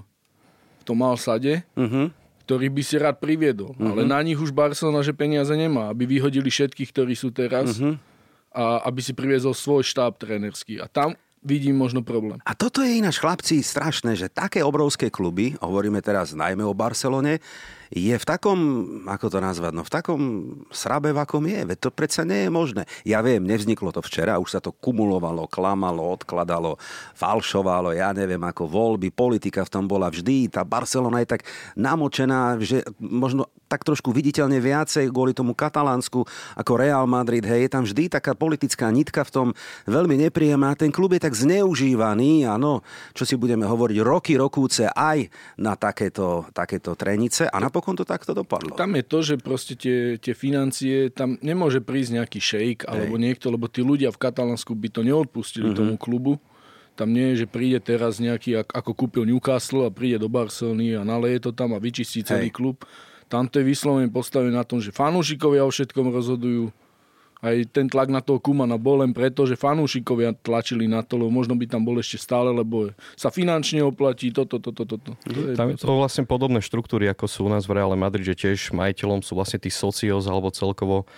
v 0.80 0.82
tom 0.88 1.04
Alsade, 1.04 1.60
uh-huh. 1.76 2.08
ktorý 2.48 2.72
by 2.72 2.82
si 2.82 2.96
rád 2.96 3.20
priviedol. 3.20 3.76
Uh-huh. 3.76 3.92
Ale 3.92 4.08
na 4.08 4.16
nich 4.24 4.40
už 4.40 4.48
Barcelona, 4.48 5.04
že 5.04 5.12
peniaze 5.12 5.52
nemá, 5.52 5.92
aby 5.92 6.08
vyhodili 6.08 6.48
všetkých, 6.48 6.88
ktorí 6.88 7.12
sú 7.12 7.28
teraz 7.36 7.76
uh-huh. 7.76 8.00
a 8.48 8.88
aby 8.88 9.04
si 9.04 9.12
priviezol 9.12 9.52
svoj 9.52 9.84
štáb 9.84 10.16
trénerský. 10.16 10.80
A 10.80 10.88
tam 10.88 11.20
vidím 11.42 11.76
možno 11.76 12.04
problém. 12.04 12.38
A 12.44 12.52
toto 12.52 12.84
je 12.84 13.00
ináč, 13.00 13.20
chlapci, 13.20 13.64
strašné, 13.64 14.16
že 14.16 14.32
také 14.32 14.60
obrovské 14.60 15.08
kluby, 15.08 15.56
hovoríme 15.60 16.04
teraz 16.04 16.36
najmä 16.36 16.64
o 16.64 16.76
Barcelone, 16.76 17.40
je 17.90 18.14
v 18.14 18.22
takom, 18.24 18.58
ako 19.10 19.26
to 19.34 19.38
nazvať, 19.42 19.72
no 19.74 19.82
v 19.82 19.90
takom 19.90 20.20
srabe, 20.70 21.10
v 21.10 21.18
akom 21.18 21.42
je. 21.42 21.66
Veď 21.66 21.78
to 21.82 21.90
predsa 21.90 22.22
nie 22.22 22.46
je 22.46 22.50
možné. 22.50 22.82
Ja 23.02 23.18
viem, 23.18 23.42
nevzniklo 23.42 23.90
to 23.90 23.98
včera, 23.98 24.38
už 24.38 24.46
sa 24.54 24.60
to 24.62 24.70
kumulovalo, 24.70 25.50
klamalo, 25.50 26.06
odkladalo, 26.14 26.78
falšovalo, 27.18 27.90
ja 27.90 28.14
neviem, 28.14 28.38
ako 28.46 28.70
voľby, 28.70 29.10
politika 29.10 29.66
v 29.66 29.72
tom 29.74 29.90
bola 29.90 30.06
vždy. 30.06 30.54
Tá 30.54 30.62
Barcelona 30.62 31.18
je 31.26 31.34
tak 31.34 31.42
namočená, 31.74 32.62
že 32.62 32.86
možno 33.02 33.50
tak 33.66 33.86
trošku 33.86 34.10
viditeľne 34.10 34.58
viacej 34.58 35.14
kvôli 35.14 35.30
tomu 35.30 35.54
katalánsku 35.54 36.26
ako 36.58 36.72
Real 36.74 37.06
Madrid. 37.06 37.46
Hej, 37.46 37.66
je 37.66 37.70
tam 37.70 37.82
vždy 37.86 38.10
taká 38.10 38.34
politická 38.34 38.90
nitka 38.90 39.22
v 39.22 39.30
tom 39.30 39.48
veľmi 39.86 40.18
nepríjemná. 40.26 40.74
Ten 40.74 40.90
klub 40.90 41.14
je 41.14 41.22
tak 41.22 41.38
zneužívaný, 41.38 42.46
áno, 42.46 42.82
čo 43.14 43.26
si 43.26 43.38
budeme 43.38 43.66
hovoriť, 43.66 43.98
roky, 44.02 44.34
rokúce 44.34 44.86
aj 44.90 45.26
na 45.58 45.78
takéto, 45.78 46.50
takéto 46.50 46.98
trenice 46.98 47.46
a 47.46 47.56
napokon 47.62 47.79
to 47.80 48.04
takto 48.04 48.36
dopadlo. 48.36 48.76
Tam 48.76 48.92
je 48.94 49.04
to, 49.04 49.18
že 49.24 49.34
proste 49.40 49.74
tie, 49.74 50.20
tie 50.20 50.36
financie, 50.36 51.08
tam 51.10 51.40
nemôže 51.40 51.80
prísť 51.80 52.20
nejaký 52.20 52.40
šejk 52.40 52.78
alebo 52.86 53.16
niekto, 53.16 53.48
lebo 53.48 53.66
tí 53.66 53.80
ľudia 53.80 54.12
v 54.12 54.20
Katalánsku 54.20 54.76
by 54.76 54.88
to 54.92 55.00
neodpustili 55.02 55.72
mm-hmm. 55.72 55.80
tomu 55.80 55.94
klubu. 55.96 56.32
Tam 56.94 57.10
nie 57.16 57.32
je, 57.32 57.44
že 57.44 57.46
príde 57.48 57.80
teraz 57.80 58.20
nejaký, 58.20 58.60
ako 58.60 58.92
kúpil 58.92 59.24
Newcastle 59.24 59.88
a 59.88 59.94
príde 59.94 60.20
do 60.20 60.28
Barcelony 60.28 60.92
a 60.92 61.02
naleje 61.06 61.48
to 61.48 61.50
tam 61.56 61.72
a 61.72 61.80
vyčistí 61.80 62.20
celý 62.20 62.52
Hej. 62.52 62.56
klub 62.56 62.76
tam 63.30 63.46
to 63.46 63.62
je 63.62 63.70
vyslovene 63.70 64.10
postavené 64.10 64.50
na 64.50 64.66
tom, 64.66 64.82
že 64.82 64.90
fanúšikovia 64.90 65.62
o 65.62 65.70
všetkom 65.70 66.10
rozhodujú. 66.10 66.74
Aj 67.40 67.56
ten 67.72 67.88
tlak 67.88 68.12
na 68.12 68.20
toho 68.20 68.36
Kumana 68.36 68.76
bol 68.76 69.00
len 69.00 69.16
preto, 69.16 69.48
že 69.48 69.56
fanúšikovia 69.56 70.36
tlačili 70.44 70.84
na 70.84 71.00
to, 71.00 71.16
lebo 71.16 71.32
možno 71.32 71.56
by 71.56 71.64
tam 71.64 71.82
bol 71.82 71.96
ešte 71.96 72.20
stále, 72.20 72.52
lebo 72.52 72.92
sa 73.16 73.32
finančne 73.32 73.80
oplatí 73.80 74.28
toto, 74.28 74.60
toto, 74.60 74.84
toto. 74.84 75.16
To, 75.16 75.30
to 75.32 75.56
tam 75.56 75.72
je 75.72 75.80
to 75.80 75.88
vlastne 75.88 76.28
podobné 76.28 76.60
štruktúry, 76.60 77.08
ako 77.08 77.24
sú 77.24 77.48
u 77.48 77.50
nás 77.50 77.64
v 77.64 77.80
Reále 77.80 77.96
Madrid, 77.96 78.28
že 78.28 78.36
tiež 78.36 78.76
majiteľom 78.76 79.24
sú 79.24 79.32
vlastne 79.34 79.56
tí 79.56 79.72
socios 79.72 80.28
alebo 80.28 80.52
celkovo 80.52 81.08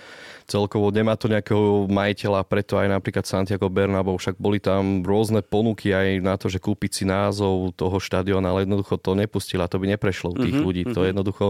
celkovo 0.46 0.90
nemá 0.90 1.14
to 1.14 1.30
nejakého 1.30 1.86
majiteľa, 1.88 2.46
preto 2.46 2.78
aj 2.78 2.88
napríklad 2.90 3.24
Santiago 3.24 3.70
Bernabeu, 3.70 4.16
však 4.18 4.36
boli 4.38 4.58
tam 4.58 5.02
rôzne 5.02 5.40
ponuky 5.42 5.94
aj 5.94 6.08
na 6.20 6.34
to, 6.36 6.50
že 6.50 6.62
kúpiť 6.62 6.90
si 7.02 7.04
názov 7.06 7.74
toho 7.74 7.96
štadiona, 7.98 8.52
ale 8.52 8.64
jednoducho 8.64 8.98
to 8.98 9.14
nepustila, 9.14 9.70
to 9.70 9.78
by 9.78 9.86
neprešlo 9.90 10.34
u 10.34 10.38
tých 10.38 10.54
mm-hmm, 10.54 10.66
ľudí. 10.66 10.82
Mm-hmm. 10.86 10.96
To 10.96 11.00
mhm. 11.02 11.08
jednoducho, 11.14 11.46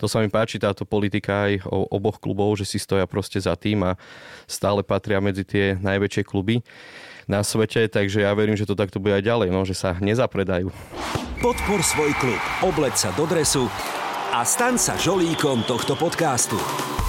to 0.00 0.06
sa 0.08 0.22
mi 0.24 0.28
páči 0.28 0.60
táto 0.60 0.84
politika 0.84 1.50
aj 1.50 1.64
o 1.68 1.88
oboch 1.90 2.18
klubov, 2.18 2.56
že 2.58 2.68
si 2.68 2.78
stoja 2.80 3.04
proste 3.04 3.40
za 3.40 3.54
tým 3.54 3.84
a 3.84 3.96
stále 4.48 4.82
patria 4.82 5.22
medzi 5.22 5.46
tie 5.46 5.76
najväčšie 5.78 6.22
kluby 6.26 6.60
na 7.30 7.46
svete, 7.46 7.86
takže 7.86 8.26
ja 8.26 8.34
verím, 8.34 8.58
že 8.58 8.66
to 8.66 8.74
takto 8.74 8.98
bude 8.98 9.14
aj 9.14 9.22
ďalej, 9.22 9.48
no, 9.54 9.62
že 9.62 9.78
sa 9.78 9.94
nezapredajú. 10.02 10.74
Podpor 11.38 11.80
svoj 11.80 12.10
klub, 12.18 12.40
obleď 12.66 12.98
sa 12.98 13.10
do 13.14 13.24
dresu 13.24 13.70
a 14.34 14.42
stan 14.42 14.76
sa 14.76 14.98
žolíkom 14.98 15.62
tohto 15.64 15.94
podcastu. 15.94 16.58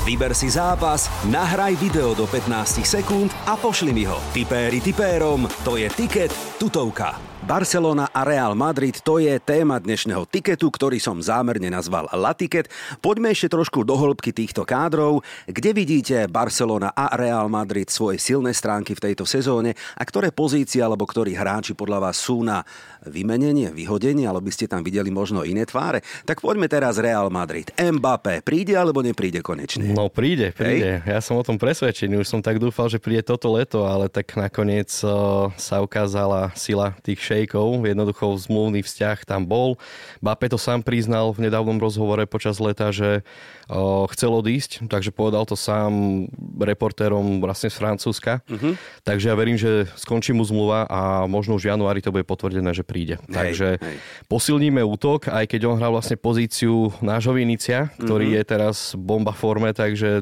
Vyber 0.01 0.33
si 0.33 0.49
zápas, 0.49 1.05
nahraj 1.29 1.77
video 1.77 2.17
do 2.17 2.25
15 2.25 2.81
sekúnd 2.81 3.29
a 3.45 3.53
pošli 3.53 3.93
mi 3.93 4.01
ho. 4.09 4.17
Tipéri 4.33 4.81
tipérom, 4.81 5.45
to 5.61 5.77
je 5.77 5.85
tiket 5.93 6.33
tutovka. 6.57 7.21
Barcelona 7.41 8.09
a 8.13 8.21
Real 8.21 8.53
Madrid, 8.53 8.97
to 9.01 9.17
je 9.17 9.33
téma 9.41 9.81
dnešného 9.81 10.29
tiketu, 10.29 10.69
ktorý 10.69 11.01
som 11.01 11.17
zámerne 11.21 11.73
nazval 11.73 12.05
La 12.13 12.37
Ticket. 12.37 12.69
Poďme 13.01 13.33
ešte 13.33 13.49
trošku 13.53 13.81
do 13.81 13.97
hĺbky 13.97 14.29
týchto 14.29 14.61
kádrov. 14.61 15.25
Kde 15.49 15.73
vidíte 15.73 16.29
Barcelona 16.29 16.93
a 16.93 17.17
Real 17.17 17.49
Madrid 17.49 17.89
svoje 17.89 18.21
silné 18.21 18.53
stránky 18.53 18.93
v 18.93 19.09
tejto 19.09 19.25
sezóne 19.25 19.73
a 19.73 20.03
ktoré 20.05 20.29
pozície 20.29 20.85
alebo 20.85 21.09
ktorí 21.09 21.33
hráči 21.33 21.73
podľa 21.73 22.09
vás 22.09 22.21
sú 22.21 22.45
na 22.45 22.61
vymenenie, 23.05 23.73
vyhodenie, 23.73 24.29
alebo 24.29 24.47
by 24.47 24.53
ste 24.53 24.69
tam 24.69 24.85
videli 24.85 25.09
možno 25.09 25.41
iné 25.41 25.65
tváre? 25.65 26.05
Tak 26.25 26.41
poďme 26.41 26.69
teraz 26.69 27.01
Real 27.01 27.29
Madrid. 27.33 27.73
Mbappé 27.77 28.45
príde 28.45 28.77
alebo 28.77 29.01
nepríde 29.01 29.41
konečne? 29.41 29.93
No 29.93 30.11
príde, 30.11 30.53
príde. 30.53 31.01
Hej? 31.01 31.09
Ja 31.09 31.19
som 31.21 31.37
o 31.37 31.43
tom 31.45 31.57
presvedčený. 31.57 32.21
Už 32.21 32.29
som 32.29 32.41
tak 32.45 32.61
dúfal, 32.61 32.89
že 32.89 33.01
príde 33.01 33.25
toto 33.25 33.49
leto, 33.53 33.85
ale 33.89 34.09
tak 34.11 34.33
nakoniec 34.37 34.89
uh, 35.01 35.49
sa 35.57 35.81
ukázala 35.81 36.53
sila 36.53 36.93
tých 37.01 37.21
šejkov, 37.21 37.81
jednoducho 37.85 38.37
zmluvný 38.37 38.85
vzťah 38.85 39.25
tam 39.25 39.45
bol. 39.45 39.77
Bape 40.21 40.49
to 40.51 40.61
sám 40.61 40.85
priznal 40.85 41.33
v 41.33 41.49
nedávnom 41.49 41.81
rozhovore 41.81 42.23
počas 42.29 42.61
leta, 42.61 42.93
že 42.93 43.25
o, 43.71 44.05
chcel 44.11 44.31
odísť, 44.35 44.85
takže 44.85 45.09
povedal 45.09 45.47
to 45.47 45.55
sám 45.57 46.25
reportérom 46.59 47.41
vlastne 47.41 47.71
z 47.71 47.77
Francúzska. 47.77 48.43
Uh-huh. 48.45 48.77
Takže 49.01 49.31
ja 49.31 49.35
verím, 49.35 49.57
že 49.57 49.89
skončí 49.97 50.35
mu 50.35 50.45
zmluva 50.45 50.85
a 50.85 51.25
možno 51.25 51.57
už 51.57 51.65
v 51.65 51.71
januári 51.73 52.03
to 52.03 52.13
bude 52.13 52.27
potvrdené, 52.27 52.71
že 52.75 52.85
príde. 52.91 53.15
Hej, 53.15 53.31
takže 53.31 53.67
hej. 53.79 53.97
posilníme 54.27 54.83
útok, 54.83 55.31
aj 55.31 55.47
keď 55.47 55.71
on 55.71 55.79
hrá 55.79 55.87
vlastne 55.87 56.19
pozíciu 56.19 56.91
nášho 56.99 57.31
Vinicia, 57.31 57.95
ktorý 57.95 58.35
uh-huh. 58.35 58.43
je 58.43 58.51
teraz 58.51 58.75
bomba 58.99 59.31
forme, 59.31 59.71
takže 59.71 60.19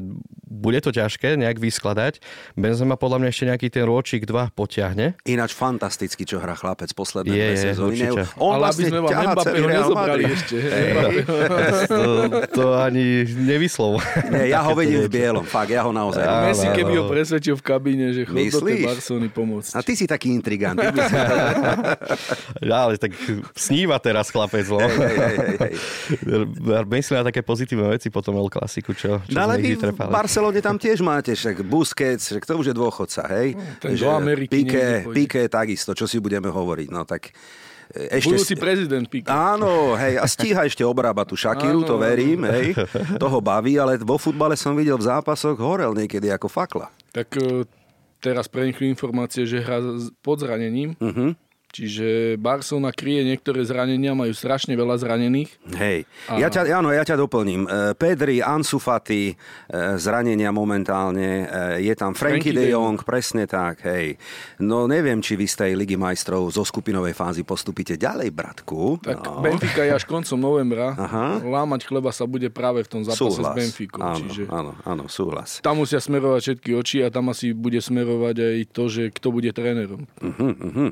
bude 0.50 0.78
to 0.82 0.94
ťažké 0.94 1.38
nejak 1.38 1.58
vyskladať. 1.62 2.22
Benzema 2.58 2.98
podľa 2.98 3.22
mňa 3.22 3.28
ešte 3.30 3.44
nejaký 3.46 3.66
ten 3.70 3.86
ročík, 3.86 4.26
dva 4.26 4.50
potiahne. 4.50 5.14
Ináč 5.22 5.54
fantasticky, 5.54 6.26
čo 6.26 6.42
hrá 6.42 6.58
chlapec 6.58 6.90
posledné 6.90 7.30
je, 7.30 7.46
dve 7.46 7.56
sezóny. 7.56 7.96
On 8.38 8.58
Ale 8.58 8.66
vlastne 8.66 8.86
aby 8.86 8.90
sme 8.90 8.98
vám 9.00 9.10
Mbappého 9.30 9.68
nezobrali 9.70 10.22
ešte. 10.26 10.56
Hey. 10.58 11.22
to, 11.90 12.02
to 12.50 12.64
ani 12.74 13.24
nevyslov. 13.24 14.02
Nie, 14.28 14.50
ja 14.50 14.60
ho 14.66 14.74
vedím 14.74 15.06
v 15.06 15.10
bielom, 15.10 15.46
fakt, 15.46 15.70
ja 15.70 15.86
ho 15.86 15.94
naozaj. 15.94 16.26
Ale, 16.26 16.50
Messi, 16.50 16.66
keby 16.66 16.92
ho 16.98 17.04
presvedčil 17.06 17.54
v 17.54 17.62
kabíne, 17.62 18.06
že 18.10 18.26
chod 18.26 18.36
do 18.36 18.60
tej 18.66 18.82
Barcelony 18.84 19.28
pomôcť. 19.30 19.70
A 19.78 19.80
ty 19.86 19.94
si 19.94 20.10
taký 20.10 20.34
intrigant. 20.34 20.76
Ja, 22.60 22.84
ale 22.84 23.00
tak 23.00 23.16
sníva 23.56 23.96
teraz 23.96 24.28
chlapec. 24.28 24.68
No. 24.68 24.76
Hej, 24.84 25.16
hej, 25.16 25.16
hej, 25.16 25.56
hej. 25.64 25.72
Myslím 26.92 27.24
na 27.24 27.24
také 27.32 27.40
pozitívne 27.40 27.88
veci 27.96 28.12
potom 28.12 28.36
El 28.36 28.52
Klasiku, 28.52 28.92
čo, 28.92 29.24
čo 29.24 29.32
no, 29.32 29.48
ale 29.48 29.56
vy 29.56 29.80
v 29.80 29.96
Barcelone 29.96 30.60
tam 30.60 30.76
tiež 30.76 31.00
máte, 31.00 31.32
však 31.32 31.64
Busquets, 31.64 32.28
však 32.28 32.44
to 32.44 32.60
už 32.60 32.70
je 32.70 32.74
dôchodca, 32.76 33.22
hej? 33.32 33.56
No, 33.56 33.64
ten 33.80 33.96
do 33.96 34.12
Ameriky 34.12 34.52
Pique, 34.52 35.08
Pique 35.08 35.42
takisto, 35.48 35.96
čo 35.96 36.04
si 36.04 36.20
budeme 36.20 36.52
hovoriť, 36.52 36.88
no 36.92 37.08
tak... 37.08 37.32
E, 37.96 38.20
ešte 38.20 38.36
Budúci 38.36 38.54
prezident 38.60 39.08
Pique. 39.08 39.32
Áno, 39.32 39.96
hej, 39.96 40.20
a 40.20 40.28
stíha 40.28 40.68
ešte 40.68 40.84
obrábať 40.84 41.32
tú 41.32 41.36
Shakiru, 41.40 41.80
to 41.88 41.96
verím, 41.96 42.44
hej, 42.44 42.76
toho 43.24 43.40
baví, 43.40 43.80
ale 43.80 43.96
vo 43.96 44.20
futbale 44.20 44.52
som 44.52 44.76
videl 44.76 45.00
v 45.00 45.08
zápasoch 45.08 45.56
horel 45.56 45.96
niekedy 45.96 46.28
ako 46.28 46.52
fakla. 46.52 46.92
Tak 47.08 47.40
e, 47.40 47.64
teraz 48.20 48.52
pre 48.52 48.68
informácie, 48.68 49.48
že 49.48 49.64
hrá 49.64 49.80
pod 50.20 50.44
zranením. 50.44 50.92
Uh-huh 51.00 51.32
Čiže 51.70 52.34
Barcelona 52.34 52.90
kryje 52.90 53.22
niektoré 53.22 53.62
zranenia, 53.62 54.10
majú 54.10 54.34
strašne 54.34 54.74
veľa 54.74 54.98
zranených. 54.98 55.50
Hej, 55.78 56.02
a... 56.26 56.42
ja 56.42 56.50
ťa, 56.50 56.66
áno, 56.74 56.90
ja 56.90 57.06
ťa 57.06 57.14
doplním. 57.14 57.62
E, 57.64 57.94
Pedri, 57.94 58.42
Ansu 58.42 58.82
Fati, 58.82 59.30
e, 59.30 59.34
zranenia 59.94 60.50
momentálne, 60.50 61.46
e, 61.78 61.86
je 61.86 61.94
tam 61.94 62.10
Frankie, 62.18 62.50
Frankie 62.50 62.52
de 62.58 62.74
Jong, 62.74 62.98
presne 63.06 63.46
tak, 63.46 63.86
hej. 63.86 64.18
No 64.58 64.90
neviem, 64.90 65.22
či 65.22 65.38
vy 65.38 65.46
z 65.46 65.54
tej 65.62 65.72
Ligy 65.78 65.94
majstrov 65.94 66.50
zo 66.50 66.66
skupinovej 66.66 67.14
fázy 67.14 67.46
postupíte 67.46 67.94
ďalej, 67.94 68.34
bratku. 68.34 68.98
Tak 68.98 69.22
no. 69.22 69.38
Benfica 69.38 69.86
je 69.86 69.94
až 69.94 70.04
koncom 70.10 70.38
novembra. 70.42 70.98
Aha. 70.98 71.38
Lámať 71.38 71.86
chleba 71.86 72.10
sa 72.10 72.26
bude 72.26 72.50
práve 72.50 72.82
v 72.82 72.88
tom 72.90 73.02
zápase 73.06 73.22
súhlas. 73.22 73.54
s 73.54 73.58
Benficou. 73.62 74.02
Áno, 74.02 74.18
čiže 74.26 74.42
áno, 74.50 74.72
áno, 74.82 75.04
súhlas. 75.06 75.62
Tam 75.62 75.78
musia 75.78 76.02
smerovať 76.02 76.40
všetky 76.42 76.70
oči 76.74 76.98
a 77.06 77.14
tam 77.14 77.30
asi 77.30 77.54
bude 77.54 77.78
smerovať 77.78 78.36
aj 78.42 78.58
to, 78.74 78.84
že 78.90 79.02
kto 79.14 79.28
bude 79.30 79.50
trénerom. 79.54 80.02
Uh-huh, 80.18 80.52
uh-huh. 80.58 80.90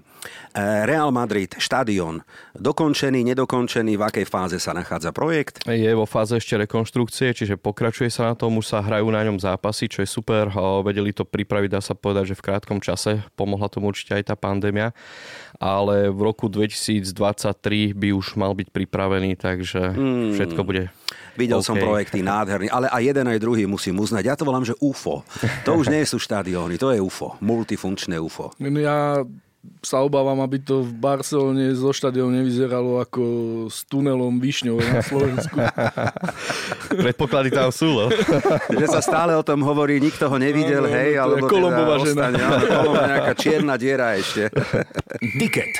E, 0.55 0.68
Real 0.85 1.11
Madrid, 1.15 1.57
štadión, 1.57 2.21
dokončený, 2.57 3.25
nedokončený, 3.33 3.97
v 3.97 4.03
akej 4.05 4.27
fáze 4.29 4.57
sa 4.61 4.77
nachádza 4.77 5.15
projekt? 5.15 5.65
Je 5.65 5.89
vo 5.97 6.05
fáze 6.05 6.37
ešte 6.37 6.59
rekonštrukcie, 6.61 7.33
čiže 7.33 7.57
pokračuje 7.57 8.13
sa 8.13 8.33
na 8.33 8.35
tom, 8.37 8.59
už 8.61 8.69
sa 8.69 8.85
hrajú 8.85 9.09
na 9.09 9.25
ňom 9.25 9.41
zápasy, 9.41 9.89
čo 9.89 10.05
je 10.05 10.09
super. 10.09 10.53
Vedeli 10.85 11.17
to 11.17 11.25
pripraviť, 11.25 11.71
dá 11.73 11.81
sa 11.81 11.97
povedať, 11.97 12.35
že 12.35 12.39
v 12.39 12.45
krátkom 12.45 12.79
čase 12.85 13.25
pomohla 13.39 13.73
tomu 13.73 13.89
určite 13.89 14.13
aj 14.13 14.31
tá 14.31 14.37
pandémia, 14.37 14.93
ale 15.57 16.13
v 16.13 16.21
roku 16.21 16.51
2023 16.53 17.97
by 17.97 18.09
už 18.13 18.37
mal 18.37 18.53
byť 18.53 18.69
pripravený, 18.69 19.41
takže 19.41 19.97
hmm. 19.97 20.37
všetko 20.37 20.61
bude 20.63 20.93
Videl 21.39 21.63
okay. 21.63 21.71
som 21.71 21.79
projekty 21.79 22.19
nádherný, 22.19 22.67
ale 22.67 22.91
aj 22.91 23.03
jeden 23.15 23.27
aj 23.31 23.39
druhý 23.39 23.63
musím 23.71 24.03
uznať. 24.03 24.27
Ja 24.27 24.35
to 24.35 24.43
volám, 24.43 24.67
že 24.67 24.75
UFO. 24.83 25.23
To 25.63 25.79
už 25.79 25.87
nie 25.87 26.03
sú 26.03 26.19
štadióny, 26.19 26.75
to 26.83 26.91
je 26.91 26.99
UFO. 26.99 27.39
Multifunkčné 27.39 28.19
UFO. 28.19 28.51
Ja 28.59 29.23
sa 29.85 30.03
obávam, 30.03 30.39
aby 30.43 30.59
to 30.59 30.83
v 30.83 30.93
Barcelone 30.97 31.73
zo 31.75 31.95
štadionu 31.95 32.35
nevyzeralo 32.41 33.01
ako 33.03 33.23
s 33.71 33.87
tunelom 33.87 34.41
Višňou 34.43 34.79
na 34.79 35.03
Slovensku. 35.05 35.57
Predpoklady 37.05 37.55
tam 37.55 37.71
sú, 37.73 37.93
no. 37.93 38.07
Že 38.73 38.87
sa 38.89 39.01
stále 39.01 39.33
o 39.39 39.43
tom 39.47 39.63
hovorí, 39.63 40.03
nikto 40.03 40.27
ho 40.27 40.37
nevidel, 40.37 40.85
no, 40.85 40.93
hej, 40.93 41.17
alebo 41.17 41.47
Kolombová 41.47 42.03
teda 42.03 42.05
žena. 42.09 42.27
Ostane, 42.29 42.43
áno, 42.69 42.91
nejaká 43.15 43.33
čierna 43.39 43.75
diera 43.79 44.19
ešte. 44.19 44.53
Ticket. 45.19 45.73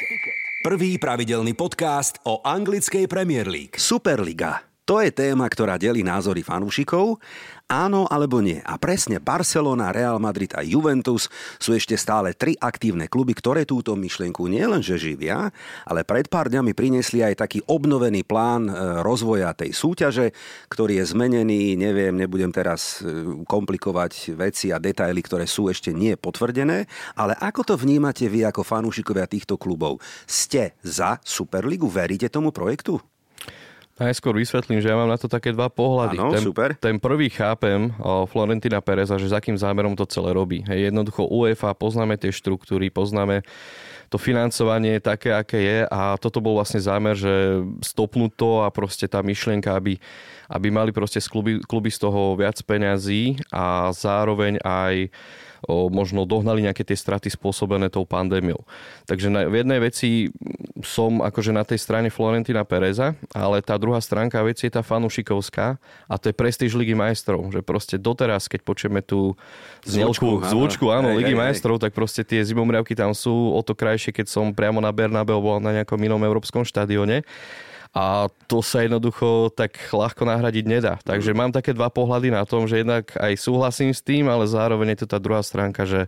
Prvý 0.63 0.99
pravidelný 0.99 1.55
podcast 1.55 2.19
o 2.27 2.43
anglickej 2.43 3.07
Premier 3.07 3.47
League. 3.47 3.79
Superliga. 3.79 4.69
To 4.89 5.05
je 5.05 5.13
téma, 5.13 5.45
ktorá 5.45 5.77
delí 5.77 6.01
názory 6.01 6.41
fanúšikov 6.41 7.21
Áno 7.69 8.09
alebo 8.09 8.41
nie. 8.41 8.65
A 8.65 8.81
presne 8.81 9.21
Barcelona, 9.21 9.93
Real 9.93 10.17
Madrid 10.17 10.57
a 10.57 10.65
Juventus 10.65 11.29
sú 11.61 11.77
ešte 11.77 12.01
stále 12.01 12.33
tri 12.33 12.57
aktívne 12.57 13.13
kluby, 13.13 13.37
ktoré 13.37 13.69
túto 13.69 13.93
myšlienku 13.93 14.49
nielenže 14.49 14.97
živia, 14.97 15.53
ale 15.85 16.01
pred 16.01 16.33
pár 16.33 16.49
dňami 16.49 16.73
priniesli 16.73 17.21
aj 17.21 17.45
taký 17.45 17.61
obnovený 17.69 18.25
plán 18.25 18.73
e, 18.73 19.05
rozvoja 19.05 19.53
tej 19.53 19.77
súťaže, 19.77 20.33
ktorý 20.73 21.05
je 21.05 21.13
zmenený, 21.13 21.77
neviem, 21.77 22.17
nebudem 22.17 22.49
teraz 22.49 23.05
e, 23.05 23.37
komplikovať 23.45 24.33
veci 24.33 24.73
a 24.73 24.81
detaily, 24.81 25.21
ktoré 25.21 25.45
sú 25.45 25.69
ešte 25.69 25.93
nie 25.93 26.17
potvrdené, 26.17 26.89
ale 27.21 27.37
ako 27.37 27.69
to 27.69 27.75
vnímate 27.77 28.33
vy 28.33 28.49
ako 28.49 28.65
fanúšikovia 28.65 29.29
týchto 29.29 29.61
klubov? 29.61 30.01
Ste 30.25 30.73
za 30.81 31.21
Superligu? 31.21 31.85
Veríte 31.93 32.33
tomu 32.33 32.49
projektu? 32.49 32.97
Najskôr 33.99 34.39
vysvetlím, 34.39 34.79
že 34.79 34.89
ja 34.89 34.95
mám 34.95 35.11
na 35.11 35.19
to 35.19 35.27
také 35.27 35.51
dva 35.51 35.67
pohľady. 35.67 36.23
Áno, 36.23 36.31
ten, 36.31 36.45
super. 36.47 36.71
ten 36.79 37.03
prvý 37.03 37.27
chápem 37.35 37.91
o 37.99 38.31
Florentina 38.31 38.79
Pereza, 38.79 39.19
že 39.19 39.27
za 39.27 39.43
akým 39.43 39.59
zámerom 39.59 39.99
to 39.99 40.07
celé 40.07 40.31
robí. 40.31 40.63
Hej, 40.71 40.95
jednoducho 40.95 41.27
UEFA, 41.27 41.75
poznáme 41.75 42.15
tie 42.15 42.31
štruktúry, 42.31 42.95
poznáme 42.95 43.43
to 44.09 44.17
financovanie 44.17 45.03
také, 45.03 45.35
aké 45.37 45.59
je 45.61 45.79
a 45.85 46.17
toto 46.17 46.41
bol 46.41 46.57
vlastne 46.57 46.81
zámer, 46.81 47.13
že 47.13 47.61
stopnúť 47.85 48.33
to 48.39 48.51
a 48.65 48.73
proste 48.73 49.05
tá 49.05 49.21
myšlienka, 49.21 49.75
aby, 49.75 50.01
aby 50.49 50.69
mali 50.73 50.95
proste 50.95 51.21
kluby, 51.21 51.61
kluby 51.67 51.93
z 51.93 52.09
toho 52.09 52.39
viac 52.39 52.57
peňazí 52.65 53.37
a 53.53 53.93
zároveň 53.93 54.63
aj 54.65 55.13
možno 55.67 56.23
dohnali 56.29 56.63
nejaké 56.63 56.87
tie 56.87 56.95
straty 56.95 57.33
spôsobené 57.33 57.91
tou 57.91 58.07
pandémiou. 58.07 58.63
Takže 59.11 59.33
na, 59.33 59.49
v 59.49 59.65
jednej 59.65 59.81
veci 59.83 60.31
som 60.85 61.19
akože 61.19 61.51
na 61.51 61.67
tej 61.67 61.83
strane 61.83 62.09
Florentina 62.13 62.63
Pereza, 62.63 63.19
ale 63.35 63.65
tá 63.65 63.75
druhá 63.75 63.99
stránka 63.99 64.39
veci 64.47 64.71
je 64.71 64.79
tá 64.79 64.83
fanušikovská 64.87 65.81
a 66.07 66.15
to 66.21 66.31
je 66.31 66.35
prestíž 66.35 66.79
Ligy 66.79 66.95
majstrov, 66.95 67.51
že 67.51 67.65
proste 67.65 67.99
doteraz, 67.99 68.47
keď 68.47 68.61
počujeme 68.63 69.01
tú 69.03 69.35
znelku, 69.83 70.47
zvučku, 70.47 70.93
áno, 70.95 71.11
áno 71.11 71.19
Ligy 71.19 71.35
majstrov, 71.35 71.83
tak 71.83 71.91
proste 71.97 72.23
tie 72.23 72.39
zimomriavky 72.45 72.95
tam 72.95 73.11
sú 73.17 73.55
o 73.55 73.61
to 73.67 73.75
krajšie, 73.75 74.15
keď 74.15 74.27
som 74.31 74.55
priamo 74.55 74.79
na 74.79 74.95
Bernabeu 74.95 75.41
bol 75.43 75.59
na 75.59 75.75
nejakom 75.83 75.99
inom 75.99 76.23
európskom 76.23 76.63
štadióne 76.63 77.27
a 77.93 78.29
to 78.47 78.61
sa 78.61 78.85
jednoducho 78.85 79.53
tak 79.57 79.75
ľahko 79.91 80.29
nahradiť 80.29 80.65
nedá. 80.69 80.95
Takže 81.01 81.33
mám 81.33 81.51
také 81.51 81.73
dva 81.73 81.89
pohľady 81.89 82.29
na 82.31 82.45
tom, 82.45 82.69
že 82.69 82.85
jednak 82.85 83.11
aj 83.17 83.33
súhlasím 83.41 83.91
s 83.97 84.05
tým, 84.05 84.29
ale 84.29 84.45
zároveň 84.45 84.95
je 84.95 84.99
to 85.05 85.17
tá 85.17 85.19
druhá 85.19 85.41
stránka, 85.41 85.89
že 85.89 86.07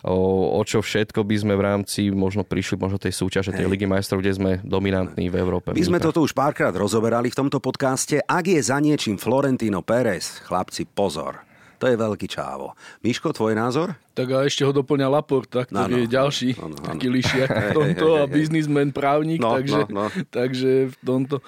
o, 0.00 0.56
o 0.56 0.60
čo 0.64 0.80
všetko 0.80 1.20
by 1.20 1.36
sme 1.36 1.54
v 1.56 1.62
rámci 1.62 2.08
možno 2.08 2.42
prišli 2.42 2.80
možno 2.80 2.96
tej 2.96 3.12
súťaže, 3.12 3.52
tej 3.52 3.68
Ligy 3.68 3.84
majstrov, 3.84 4.24
kde 4.24 4.32
sme 4.32 4.50
dominantní 4.64 5.28
v 5.28 5.36
Európe. 5.36 5.76
My 5.76 5.84
sme 5.84 6.00
to 6.00 6.10
tu 6.10 6.24
už 6.24 6.32
párkrát 6.32 6.72
rozoberali 6.72 7.28
v 7.28 7.36
tomto 7.36 7.60
podcaste. 7.60 8.24
Ak 8.24 8.48
je 8.48 8.60
za 8.60 8.80
niečím 8.80 9.20
Florentino 9.20 9.84
Pérez, 9.84 10.40
chlapci, 10.44 10.88
pozor 10.88 11.49
to 11.80 11.88
je 11.88 11.96
veľký 11.96 12.28
čávo. 12.28 12.76
Miško, 13.00 13.32
tvoj 13.32 13.56
názor? 13.56 13.96
Tak 14.12 14.28
a 14.36 14.44
ešte 14.44 14.68
ho 14.68 14.72
doplňa 14.76 15.08
Laporta, 15.08 15.64
ktorý 15.64 15.96
no, 15.96 15.96
no, 15.96 16.02
je 16.04 16.08
ďalší 16.12 16.50
no, 16.60 16.68
no, 16.68 16.78
taký 16.84 17.08
lišiak 17.08 17.48
v 17.48 17.68
tomto 17.72 18.06
a 18.20 18.28
biznismen, 18.28 18.92
právnik, 18.92 19.40
no, 19.40 19.56
takže, 19.56 19.80
no, 19.88 20.04
no. 20.04 20.04
takže 20.28 20.92
v 20.92 20.96
tomto... 21.00 21.40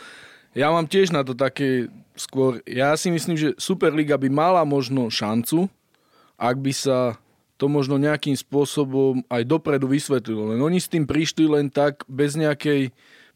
Ja 0.57 0.73
mám 0.73 0.89
tiež 0.89 1.13
na 1.13 1.21
to 1.21 1.37
také 1.37 1.93
skôr... 2.17 2.65
Ja 2.65 2.97
si 2.97 3.13
myslím, 3.13 3.37
že 3.37 3.53
Superliga 3.61 4.17
by 4.17 4.33
mala 4.33 4.65
možno 4.65 5.13
šancu, 5.13 5.69
ak 6.41 6.57
by 6.57 6.73
sa 6.73 7.21
to 7.61 7.69
možno 7.71 8.01
nejakým 8.01 8.35
spôsobom 8.35 9.23
aj 9.31 9.47
dopredu 9.47 9.87
vysvetlilo. 9.87 10.51
Len 10.57 10.59
oni 10.59 10.83
s 10.83 10.91
tým 10.91 11.07
prišli 11.07 11.47
len 11.47 11.71
tak, 11.71 12.03
bez 12.11 12.35
nejakej 12.35 12.91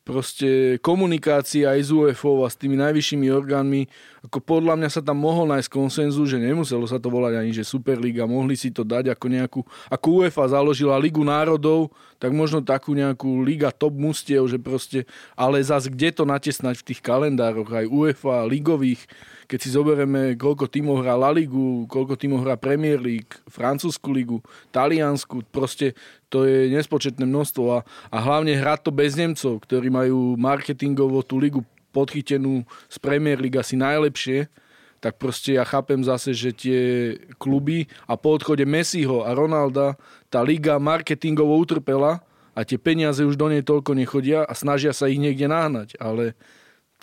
proste 0.06 0.78
komunikácia 0.86 1.74
aj 1.74 1.80
s 1.82 1.90
UFO 1.90 2.46
a 2.46 2.48
s 2.50 2.54
tými 2.54 2.78
najvyššími 2.78 3.26
orgánmi, 3.26 3.90
ako 4.26 4.42
podľa 4.42 4.75
mňa 4.75 4.90
sa 4.90 4.99
tam 4.99 5.23
mohol 5.23 5.47
nájsť 5.54 5.71
konsenzu, 5.71 6.26
že 6.26 6.42
nemuselo 6.42 6.83
sa 6.90 6.99
to 6.99 7.06
volať 7.06 7.38
ani, 7.38 7.54
že 7.54 7.62
Superliga, 7.62 8.26
mohli 8.26 8.59
si 8.59 8.75
to 8.75 8.83
dať 8.83 9.14
ako 9.14 9.26
nejakú, 9.30 9.61
ako 9.87 10.06
UEFA 10.18 10.50
založila 10.50 10.99
Ligu 10.99 11.23
národov, 11.23 11.95
tak 12.18 12.35
možno 12.35 12.59
takú 12.59 12.90
nejakú 12.90 13.47
Liga 13.47 13.71
top 13.71 13.95
mustiev, 13.95 14.50
že 14.50 14.59
proste, 14.59 15.06
ale 15.38 15.62
zas 15.62 15.87
kde 15.87 16.11
to 16.11 16.26
natesnať 16.26 16.83
v 16.83 16.87
tých 16.90 17.00
kalendároch, 17.06 17.71
aj 17.71 17.87
UEFA, 17.87 18.50
ligových, 18.50 19.06
keď 19.47 19.59
si 19.62 19.71
zoberieme, 19.71 20.35
koľko 20.35 20.66
tímov 20.66 21.06
hrá 21.06 21.14
La 21.14 21.30
Ligu, 21.30 21.87
koľko 21.87 22.18
tímov 22.18 22.42
hrá 22.42 22.59
Premier 22.59 22.99
League, 22.99 23.30
Francúzsku 23.47 24.11
ligu, 24.11 24.42
Taliansku, 24.75 25.47
proste 25.54 25.95
to 26.26 26.42
je 26.42 26.66
nespočetné 26.75 27.23
množstvo 27.23 27.62
a, 27.71 27.78
a 28.11 28.16
hlavne 28.18 28.59
hrať 28.59 28.80
to 28.83 28.90
bez 28.90 29.14
Nemcov, 29.14 29.62
ktorí 29.62 29.87
majú 29.87 30.35
marketingovo 30.35 31.23
tú 31.23 31.38
ligu 31.38 31.62
podchytenú 31.96 32.68
z 32.92 32.96
Premier 33.00 33.40
League 33.40 33.56
asi 33.56 33.80
najlepšie, 33.80 34.52
tak 35.00 35.16
proste 35.16 35.56
ja 35.56 35.64
chápem 35.64 36.04
zase, 36.04 36.37
že 36.37 36.52
tie 36.52 36.80
kluby 37.40 37.88
a 38.04 38.20
po 38.20 38.37
odchode 38.37 38.68
Messiho 38.68 39.24
a 39.24 39.32
Ronalda 39.32 39.96
tá 40.28 40.44
liga 40.44 40.76
marketingovo 40.76 41.56
utrpela 41.56 42.20
a 42.52 42.61
tie 42.64 42.76
peniaze 42.76 43.24
už 43.24 43.40
do 43.40 43.48
nej 43.48 43.64
toľko 43.64 43.96
nechodia 43.96 44.44
a 44.44 44.52
snažia 44.52 44.92
sa 44.92 45.09
ich 45.09 45.20
niekde 45.20 45.48
nahnať, 45.48 45.96
ale 45.96 46.37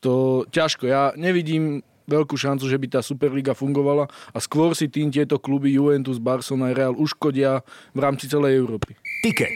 to 0.01 0.43
ťažko. 0.49 0.89
Ja 0.89 1.13
nevidím 1.17 1.85
veľkú 2.09 2.35
šancu, 2.35 2.67
že 2.67 2.75
by 2.75 2.99
tá 2.99 3.01
Superliga 3.05 3.55
fungovala 3.55 4.11
a 4.35 4.37
skôr 4.43 4.75
si 4.75 4.91
tým 4.91 5.07
tieto 5.07 5.39
kluby 5.39 5.71
Juventus, 5.71 6.19
Barcelona 6.19 6.73
a 6.73 6.75
Real 6.75 6.93
uškodia 6.97 7.63
v 7.95 7.99
rámci 8.03 8.27
celej 8.27 8.59
Európy. 8.59 8.99
Ticket. 9.23 9.55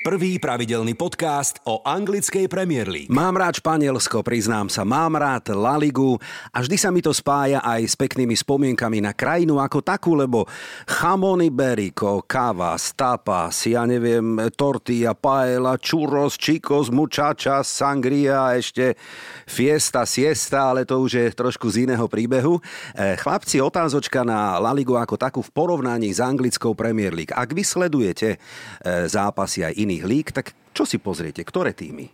Prvý 0.00 0.40
pravidelný 0.40 0.96
podcast 0.96 1.60
o 1.68 1.84
anglickej 1.84 2.48
Premier 2.48 2.88
League. 2.88 3.12
Mám 3.12 3.36
rád 3.36 3.60
Španielsko, 3.60 4.24
priznám 4.24 4.72
sa, 4.72 4.80
mám 4.80 5.12
rád 5.12 5.52
La 5.52 5.76
Ligu 5.76 6.16
a 6.56 6.64
vždy 6.64 6.76
sa 6.80 6.88
mi 6.88 7.04
to 7.04 7.12
spája 7.12 7.60
aj 7.60 7.84
s 7.84 8.00
peknými 8.00 8.32
spomienkami 8.32 9.04
na 9.04 9.12
krajinu 9.12 9.60
ako 9.60 9.84
takú, 9.84 10.16
lebo 10.16 10.48
chamon 10.88 11.44
iberico, 11.44 12.24
káva, 12.24 12.80
tapas, 12.96 13.68
ja 13.68 13.84
neviem, 13.84 14.40
tortilla, 14.56 15.12
paella, 15.12 15.76
churros, 15.76 16.40
chicos, 16.40 16.88
muchachas, 16.88 17.68
sangria 17.68 18.56
ešte 18.56 18.96
fiesta, 19.44 20.08
siesta, 20.08 20.72
ale 20.72 20.88
to 20.88 20.96
už 20.96 21.12
je 21.12 21.26
trošku 21.36 21.68
z 21.68 21.84
iného 21.84 22.08
príbehu. 22.08 22.56
E, 22.96 23.20
chlapci, 23.20 23.60
otázočka 23.60 24.24
na 24.24 24.56
La 24.64 24.72
Ligu 24.72 24.96
ako 24.96 25.20
takú 25.20 25.44
v 25.44 25.52
porovnaní 25.52 26.08
s 26.08 26.24
anglickou 26.24 26.72
Premier 26.72 27.12
League. 27.12 27.36
Ak 27.36 27.52
vy 27.52 27.60
sledujete 27.60 28.40
e, 28.80 29.04
zápasy 29.04 29.60
aj 29.60 29.76
iných 29.76 29.89
iných 29.90 30.04
lík, 30.06 30.26
tak 30.30 30.54
čo 30.70 30.86
si 30.86 31.02
pozriete? 31.02 31.42
Ktoré 31.42 31.74
týmy? 31.74 32.06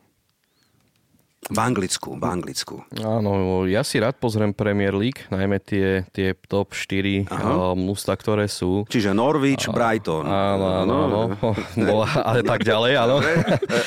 V 1.46 1.58
Anglicku, 1.62 2.18
v 2.18 2.24
Anglicku. 2.26 2.82
Áno, 2.98 3.62
ja 3.70 3.86
si 3.86 4.02
rád 4.02 4.18
pozriem 4.18 4.50
Premier 4.50 4.90
League, 4.90 5.30
najmä 5.30 5.62
tie, 5.62 6.02
tie 6.10 6.34
top 6.34 6.74
4 6.74 7.30
musta, 7.78 8.18
ktoré 8.18 8.50
sú. 8.50 8.82
Čiže 8.90 9.14
Norwich, 9.14 9.70
a, 9.70 9.70
Brighton. 9.70 10.26
Áno, 10.26 10.66
áno, 10.82 10.94
áno. 11.06 11.20
No, 11.78 12.02
ale 12.02 12.42
tak 12.42 12.66
ďalej, 12.66 12.92
áno. 12.98 13.22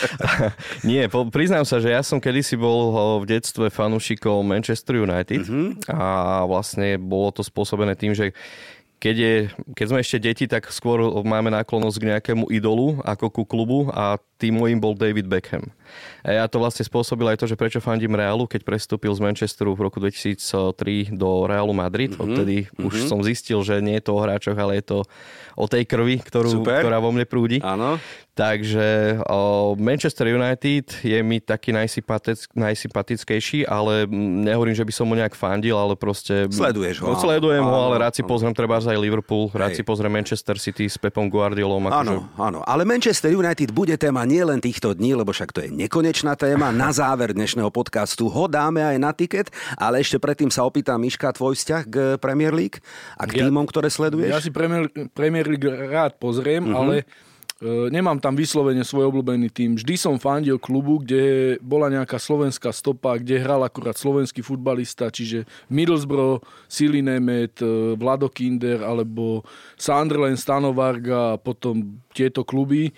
Nie, 0.88 1.12
po, 1.12 1.28
priznám 1.28 1.68
sa, 1.68 1.84
že 1.84 1.92
ja 1.92 2.00
som 2.00 2.24
kedysi 2.24 2.56
bol 2.56 2.96
v 3.20 3.28
detstve 3.28 3.68
fanúšikov 3.68 4.40
Manchester 4.40 5.04
United 5.04 5.44
uh-huh. 5.44 5.76
a 5.92 6.08
vlastne 6.48 6.96
bolo 6.96 7.36
to 7.36 7.44
spôsobené 7.44 8.00
tým, 8.00 8.16
že 8.16 8.32
keď, 9.00 9.16
je, 9.16 9.36
keď 9.74 9.86
sme 9.88 10.00
ešte 10.04 10.18
deti, 10.20 10.46
tak 10.46 10.68
skôr 10.76 11.00
máme 11.24 11.50
náklonnosť 11.56 11.98
k 11.98 12.08
nejakému 12.14 12.52
idolu 12.52 13.00
ako 13.08 13.32
ku 13.32 13.44
klubu 13.48 13.88
a 13.96 14.20
tým 14.36 14.60
môjim 14.60 14.80
bol 14.80 14.94
David 14.94 15.32
Beckham. 15.32 15.72
A 16.24 16.44
ja 16.44 16.46
to 16.52 16.60
vlastne 16.60 16.84
spôsobil 16.84 17.26
aj 17.30 17.40
to, 17.42 17.46
že 17.48 17.56
prečo 17.56 17.80
fandím 17.80 18.16
Realu, 18.18 18.46
keď 18.46 18.68
prestúpil 18.68 19.12
z 19.16 19.24
Manchesteru 19.24 19.74
v 19.74 19.88
roku 19.88 19.98
2003 20.04 21.16
do 21.16 21.48
Realu 21.48 21.72
Madrid. 21.72 22.14
Mm-hmm. 22.14 22.24
Odtedy 22.24 22.58
mm-hmm. 22.68 22.88
už 22.88 22.94
som 23.08 23.20
zistil, 23.24 23.64
že 23.64 23.80
nie 23.80 23.98
je 24.00 24.04
to 24.10 24.18
o 24.18 24.24
hráčoch, 24.24 24.58
ale 24.58 24.80
je 24.80 24.86
to 24.96 24.98
o 25.60 25.66
tej 25.68 25.84
krvi, 25.84 26.24
ktorú, 26.24 26.64
ktorá 26.64 27.04
vo 27.04 27.12
mne 27.12 27.28
prúdi. 27.28 27.60
Áno. 27.60 28.00
Takže 28.40 29.20
o, 29.28 29.76
Manchester 29.76 30.32
United 30.32 31.04
je 31.04 31.20
mi 31.20 31.44
taký 31.44 31.76
najsympatic, 31.76 32.48
najsympatickejší, 32.56 33.68
ale 33.68 34.08
nehovorím, 34.48 34.72
že 34.72 34.88
by 34.88 34.94
som 34.96 35.12
mu 35.12 35.20
nejak 35.20 35.36
fandil, 35.36 35.76
ale 35.76 36.00
proste... 36.00 36.48
Sleduješ 36.48 37.04
ho. 37.04 37.12
No, 37.12 37.20
sledujem 37.20 37.60
áno, 37.60 37.68
ho, 37.68 37.80
ale 37.92 38.08
rád 38.08 38.16
si 38.16 38.24
áno. 38.24 38.32
pozriem 38.32 38.56
treba 38.56 38.80
aj 38.80 38.96
Liverpool, 38.96 39.52
rád 39.52 39.76
Hej. 39.76 39.84
si 39.84 39.84
pozriem 39.84 40.16
Manchester 40.16 40.56
City 40.56 40.88
s 40.88 40.96
Pepom 40.96 41.28
Guardiolom. 41.28 41.92
Akože... 41.92 42.00
Áno, 42.00 42.16
áno, 42.40 42.60
ale 42.64 42.88
Manchester 42.88 43.36
United 43.36 43.76
bude 43.76 44.00
téma 44.00 44.24
nielen 44.24 44.64
týchto 44.64 44.96
dní, 44.96 45.20
lebo 45.20 45.36
však 45.36 45.52
to 45.52 45.60
je 45.68 45.76
nekonečná 45.80 46.36
téma. 46.36 46.76
Na 46.76 46.92
záver 46.92 47.32
dnešného 47.32 47.72
podcastu 47.72 48.28
ho 48.28 48.52
dáme 48.52 48.84
aj 48.84 48.98
na 49.00 49.16
tiket, 49.16 49.48
ale 49.80 50.04
ešte 50.04 50.20
predtým 50.20 50.52
sa 50.52 50.68
opýtam 50.68 51.00
Miška, 51.00 51.32
tvoj 51.32 51.56
vzťah 51.56 51.84
k 51.88 51.96
Premier 52.20 52.52
League 52.52 52.84
a 53.16 53.24
k 53.24 53.48
týmom, 53.48 53.64
ktoré 53.64 53.88
sleduješ? 53.88 54.32
Ja 54.36 54.44
si 54.44 54.52
Premier, 54.52 54.92
Premier 55.16 55.48
League 55.48 55.64
rád 55.64 56.20
pozriem, 56.20 56.68
uh-huh. 56.68 56.76
ale 56.76 56.96
E, 57.60 57.92
nemám 57.92 58.16
tam 58.24 58.40
vyslovene 58.40 58.88
svoj 58.88 59.12
obľúbený 59.12 59.52
tým. 59.52 59.76
Vždy 59.76 60.00
som 60.00 60.16
fandil 60.16 60.56
klubu, 60.56 61.04
kde 61.04 61.56
bola 61.60 61.92
nejaká 61.92 62.16
slovenská 62.16 62.72
stopa, 62.72 63.20
kde 63.20 63.36
hral 63.36 63.60
akurát 63.68 64.00
slovenský 64.00 64.40
futbalista, 64.40 65.12
čiže 65.12 65.44
Middlesbrough, 65.68 66.40
Silly 66.72 67.04
Nemet, 67.04 67.60
e, 67.60 68.00
Vlado 68.00 68.32
Kinder 68.32 68.80
alebo 68.80 69.44
Sunderland, 69.76 70.40
Stanovarga 70.40 71.36
a 71.36 71.40
potom 71.40 72.00
tieto 72.16 72.48
kluby 72.48 72.96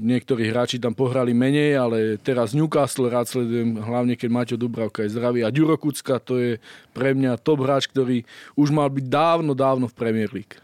Niektorí 0.00 0.46
hráči 0.46 0.78
tam 0.78 0.94
pohrali 0.94 1.34
menej, 1.34 1.74
ale 1.74 1.98
teraz 2.22 2.54
Newcastle 2.54 3.10
rád 3.10 3.26
sledujem, 3.26 3.82
hlavne 3.82 4.14
keď 4.14 4.28
Maťo 4.30 4.56
Dubravka 4.56 5.02
je 5.02 5.10
zdravý. 5.18 5.42
A 5.42 5.50
Ďuro 5.50 5.74
Kucka 5.74 6.22
to 6.22 6.38
je 6.38 6.62
pre 6.94 7.18
mňa 7.18 7.34
top 7.42 7.66
hráč, 7.66 7.90
ktorý 7.90 8.22
už 8.54 8.70
mal 8.70 8.86
byť 8.86 9.10
dávno, 9.10 9.58
dávno 9.58 9.90
v 9.90 9.98
Premier 9.98 10.30
League. 10.30 10.54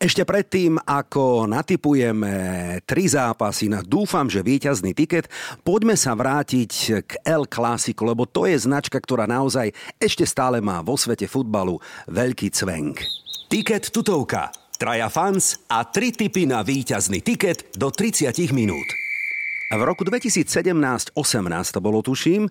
Ešte 0.00 0.24
predtým, 0.24 0.80
ako 0.80 1.44
natypujeme 1.44 2.32
tri 2.88 3.04
zápasy 3.04 3.68
na 3.68 3.84
dúfam, 3.84 4.30
že 4.32 4.46
víťazný 4.46 4.96
tiket, 4.96 5.28
poďme 5.60 5.92
sa 5.92 6.16
vrátiť 6.16 7.04
k 7.04 7.10
El 7.26 7.44
Clásico, 7.44 8.08
lebo 8.08 8.24
to 8.24 8.48
je 8.48 8.56
značka, 8.56 8.96
ktorá 8.96 9.28
naozaj 9.28 9.74
ešte 10.00 10.24
stále 10.24 10.62
má 10.64 10.80
vo 10.80 10.96
svete 10.96 11.28
futbalu 11.28 11.76
veľký 12.08 12.48
cvenk. 12.48 13.04
Tiket 13.52 13.92
tutovka 13.92 14.48
traja 14.80 15.12
fans 15.12 15.60
a 15.68 15.84
tri 15.84 16.08
tipy 16.08 16.48
na 16.48 16.64
víťazný 16.64 17.20
tiket 17.20 17.76
do 17.76 17.92
30 17.92 18.32
minút. 18.56 18.88
V 19.70 19.82
roku 19.84 20.08
2017-18 20.08 21.14
to 21.70 21.78
bolo, 21.84 22.00
tuším, 22.00 22.48
e, 22.48 22.50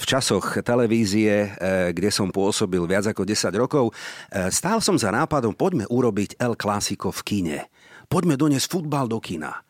v 0.00 0.04
časoch 0.08 0.64
televízie, 0.64 1.30
e, 1.30 1.48
kde 1.92 2.10
som 2.10 2.32
pôsobil 2.32 2.82
viac 2.88 3.12
ako 3.12 3.28
10 3.28 3.52
rokov, 3.54 3.92
e, 3.92 4.48
stál 4.48 4.80
som 4.80 4.96
za 4.96 5.12
nápadom, 5.12 5.52
poďme 5.52 5.84
urobiť 5.86 6.40
El 6.40 6.56
Clásico 6.56 7.12
v 7.12 7.20
kine. 7.20 7.58
Poďme 8.08 8.34
doniesť 8.40 8.72
futbal 8.72 9.06
do 9.06 9.20
kina. 9.20 9.62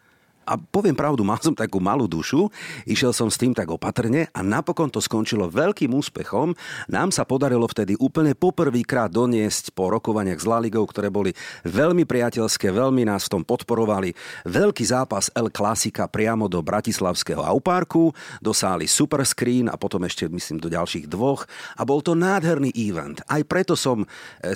A 0.46 0.58
poviem 0.58 0.96
pravdu, 0.96 1.22
mal 1.30 1.38
som 1.38 1.54
takú 1.54 1.78
malú 1.78 2.10
dušu, 2.10 2.50
išiel 2.88 3.14
som 3.14 3.30
s 3.30 3.38
tým 3.38 3.54
tak 3.54 3.70
opatrne 3.70 4.28
a 4.34 4.40
napokon 4.42 4.90
to 4.90 4.98
skončilo 4.98 5.50
veľkým 5.50 5.92
úspechom. 5.94 6.54
Nám 6.90 7.14
sa 7.14 7.22
podarilo 7.22 7.66
vtedy 7.66 7.94
úplne 7.98 8.34
poprvýkrát 8.34 9.12
doniesť 9.12 9.74
po 9.76 9.92
rokovaniach 9.92 10.40
s 10.40 10.48
Laligou, 10.48 10.84
ktoré 10.88 11.08
boli 11.12 11.30
veľmi 11.66 12.04
priateľské, 12.08 12.74
veľmi 12.74 13.06
nás 13.06 13.26
v 13.28 13.38
tom 13.38 13.42
podporovali. 13.42 14.14
Veľký 14.48 14.84
zápas 14.86 15.30
El 15.32 15.52
Klasika 15.52 16.10
priamo 16.10 16.50
do 16.50 16.60
Bratislavského 16.60 17.42
Auparku, 17.44 18.10
do 18.40 18.52
sály 18.54 18.90
Superscreen 18.90 19.70
a 19.70 19.78
potom 19.78 20.02
ešte 20.06 20.26
myslím 20.28 20.58
do 20.58 20.68
ďalších 20.72 21.06
dvoch. 21.06 21.46
A 21.78 21.82
bol 21.86 22.00
to 22.00 22.16
nádherný 22.16 22.74
event. 22.74 23.22
Aj 23.26 23.40
preto 23.46 23.78
som 23.78 24.02
e, 24.02 24.06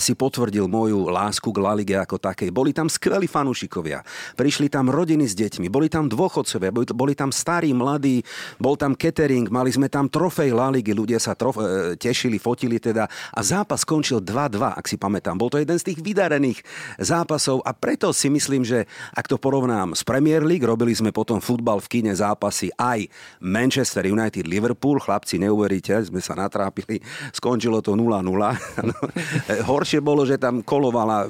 si 0.03 0.17
potvrdil 0.17 0.67
moju 0.67 1.09
lásku 1.09 1.49
k 1.49 1.59
Lalige 1.63 1.97
ako 1.97 2.19
takej. 2.19 2.51
Boli 2.51 2.73
tam 2.73 2.91
skvelí 2.91 3.29
fanúšikovia. 3.29 4.03
Prišli 4.35 4.73
tam 4.73 4.89
rodiny 4.89 5.29
s 5.29 5.35
deťmi, 5.37 5.67
boli 5.77 5.93
tam 5.93 6.09
dôchodcovia, 6.09 6.73
boli, 6.73 7.13
tam 7.13 7.29
starí, 7.29 7.77
mladí, 7.77 8.25
bol 8.57 8.81
tam 8.81 8.97
catering, 8.97 9.53
mali 9.53 9.69
sme 9.69 9.93
tam 9.93 10.09
trofej 10.09 10.57
La 10.57 10.73
Ligy, 10.73 10.97
ľudia 10.97 11.21
sa 11.21 11.37
trof, 11.37 11.61
e, 11.61 12.01
tešili, 12.01 12.41
fotili 12.41 12.81
teda 12.81 13.05
a 13.09 13.41
zápas 13.45 13.85
skončil 13.85 14.25
2-2, 14.25 14.73
ak 14.73 14.89
si 14.89 14.97
pamätám. 14.97 15.37
Bol 15.37 15.53
to 15.53 15.61
jeden 15.61 15.77
z 15.77 15.93
tých 15.93 16.01
vydarených 16.01 16.65
zápasov 16.97 17.61
a 17.61 17.77
preto 17.77 18.09
si 18.17 18.33
myslím, 18.33 18.65
že 18.65 18.89
ak 19.13 19.29
to 19.29 19.37
porovnám 19.37 19.93
s 19.93 20.01
Premier 20.01 20.41
League, 20.41 20.65
robili 20.65 20.97
sme 20.97 21.13
potom 21.13 21.45
futbal 21.45 21.77
v 21.85 22.01
kine 22.01 22.13
zápasy 22.17 22.73
aj 22.81 23.05
Manchester 23.45 24.09
United, 24.09 24.49
Liverpool, 24.49 24.97
chlapci, 24.97 25.37
neuveríte, 25.37 25.93
sme 26.09 26.25
sa 26.25 26.33
natrápili, 26.33 27.05
skončilo 27.37 27.85
to 27.85 27.93
0-0. 27.93 28.01
Horšie 29.69 30.01
bolo, 30.01 30.25
že 30.25 30.41
tam 30.41 30.65
kolovala 30.65 31.29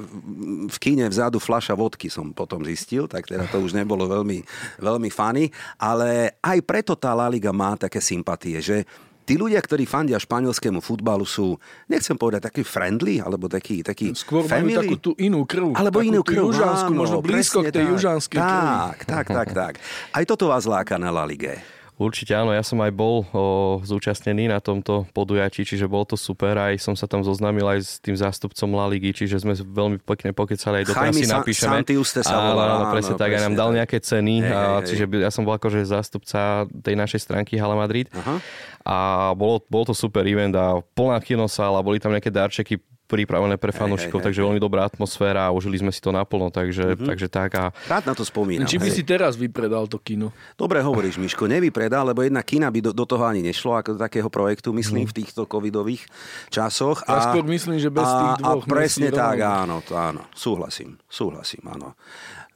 v 0.71 0.77
kine 0.79 1.11
vzadu 1.11 1.41
fľaša 1.43 1.75
vodky, 1.75 2.07
som 2.07 2.31
potom 2.31 2.63
zistil, 2.63 3.11
tak 3.11 3.27
teda 3.27 3.49
to 3.51 3.59
už 3.59 3.75
nebolo 3.75 4.05
veľmi 4.05 4.36
veľmi, 4.81 5.09
fany, 5.13 5.49
ale 5.79 6.37
aj 6.41 6.57
preto 6.65 6.93
tá 6.97 7.13
La 7.15 7.31
Liga 7.31 7.53
má 7.55 7.77
také 7.79 8.01
sympatie, 8.03 8.59
že 8.59 8.83
tí 9.27 9.35
ľudia, 9.35 9.59
ktorí 9.59 9.83
fandia 9.83 10.15
španielskému 10.15 10.79
futbalu 10.79 11.27
sú, 11.27 11.59
nechcem 11.91 12.15
povedať, 12.15 12.47
taký 12.47 12.63
friendly, 12.63 13.19
alebo 13.19 13.51
taký, 13.51 13.83
taký 13.83 14.15
Skôr 14.15 14.47
family. 14.47 14.79
majú 14.79 14.81
takú 14.87 14.97
tú 15.03 15.11
inú 15.19 15.43
krv. 15.43 15.75
Alebo 15.75 15.99
inú 15.99 16.23
krv, 16.23 16.47
južanskú, 16.47 16.95
áno, 16.95 17.01
možno 17.03 17.17
blízko 17.19 17.59
k 17.67 17.75
tej 17.75 17.83
tak, 17.83 17.91
južanskej 17.91 18.39
krvi. 18.39 18.67
Tak, 18.71 18.97
tak, 19.03 19.25
tak, 19.27 19.47
tak. 19.51 19.73
Aj 20.15 20.23
toto 20.23 20.47
vás 20.47 20.63
láka 20.63 20.95
na 20.95 21.11
La 21.11 21.27
Lige. 21.27 21.76
Určite 21.97 22.37
áno, 22.37 22.53
ja 22.53 22.61
som 22.61 22.77
aj 22.77 22.93
bol 22.93 23.25
o, 23.33 23.81
zúčastnený 23.81 24.45
na 24.53 24.61
tomto 24.61 25.09
podujatí, 25.17 25.65
čiže 25.65 25.89
bolo 25.89 26.05
to 26.05 26.13
super, 26.13 26.53
aj 26.53 26.77
som 26.77 26.93
sa 26.93 27.09
tam 27.09 27.25
zoznámil 27.25 27.65
aj 27.65 27.79
s 27.81 27.91
tým 27.97 28.13
zástupcom 28.13 28.69
La 28.77 28.85
Ligy, 28.85 29.17
čiže 29.17 29.41
sme 29.41 29.57
veľmi 29.57 29.97
pekne 30.05 30.29
pokecali, 30.29 30.85
aj 30.85 30.85
do 30.85 30.93
Jaime 30.93 31.17
si 31.17 31.25
napíšeme. 31.25 31.81
Santiuste 31.81 32.21
sa 32.21 32.53
volá, 32.53 32.65
áno, 32.69 32.93
presne 32.93 33.17
áno, 33.17 33.21
tak, 33.25 33.29
aj 33.33 33.41
nám 33.49 33.55
dal 33.57 33.69
nejaké 33.73 33.97
ceny, 33.97 34.45
Hej, 34.45 34.53
a, 34.53 34.61
hej, 34.61 34.93
čiže 34.93 35.03
ja 35.17 35.33
som 35.33 35.41
bol 35.41 35.57
akože 35.57 35.81
zástupca 35.89 36.69
tej 36.69 36.93
našej 36.93 37.19
stránky 37.25 37.57
Hala 37.57 37.73
Madrid. 37.73 38.13
Aha. 38.13 38.37
a 38.85 38.97
bolo, 39.33 39.65
bolo 39.65 39.89
to 39.89 39.95
super 39.97 40.21
event 40.29 40.53
a 40.53 40.77
plná 40.93 41.17
kinosála, 41.17 41.81
boli 41.81 41.97
tam 41.97 42.13
nejaké 42.13 42.29
darčeky 42.29 42.77
pripravené 43.07 43.55
pre 43.55 43.71
fanúšikov, 43.71 44.19
hej, 44.19 44.25
takže 44.29 44.43
veľmi 44.43 44.59
dobrá 44.59 44.83
atmosféra 44.83 45.47
a 45.47 45.55
užili 45.55 45.79
sme 45.79 45.95
si 45.95 46.03
to 46.03 46.11
naplno, 46.11 46.51
takže, 46.51 46.99
Mhm. 46.99 47.07
takže 47.07 47.27
tak 47.31 47.49
a 47.55 47.63
Rád 47.87 48.03
na 48.03 48.13
to 48.13 48.27
spomínam. 48.27 48.67
Či 48.67 48.77
by 48.77 48.89
hej. 48.91 48.95
si 48.99 49.03
teraz 49.07 49.33
vypredal 49.33 49.87
to 49.87 49.95
kino? 49.97 50.35
Dobre 50.53 50.83
hovoríš, 50.83 51.15
Miško, 51.15 51.47
nevypredá, 51.47 52.03
lebo 52.03 52.21
jedna 52.21 52.43
kina 52.43 52.67
by 52.67 52.83
do, 52.83 52.91
do 52.91 53.05
toho 53.07 53.23
ani 53.23 53.39
nešlo, 53.39 53.79
ako 53.79 53.95
do 53.95 53.99
takého 54.03 54.27
projektu, 54.27 54.75
myslím, 54.75 55.07
v 55.07 55.23
týchto 55.23 55.47
covidových 55.47 56.03
časoch. 56.51 57.07
Ja 57.07 57.31
skôr 57.31 57.47
myslím, 57.47 57.79
že 57.79 57.87
bez 57.87 58.03
a, 58.03 58.11
tých 58.11 58.33
dvoch 58.43 58.63
A 58.63 58.67
presne 58.67 59.07
tak, 59.09 59.39
áno, 59.39 59.79
áno, 59.87 60.21
súhlasím, 60.35 60.99
súhlasím, 61.07 61.63
áno. 61.63 61.95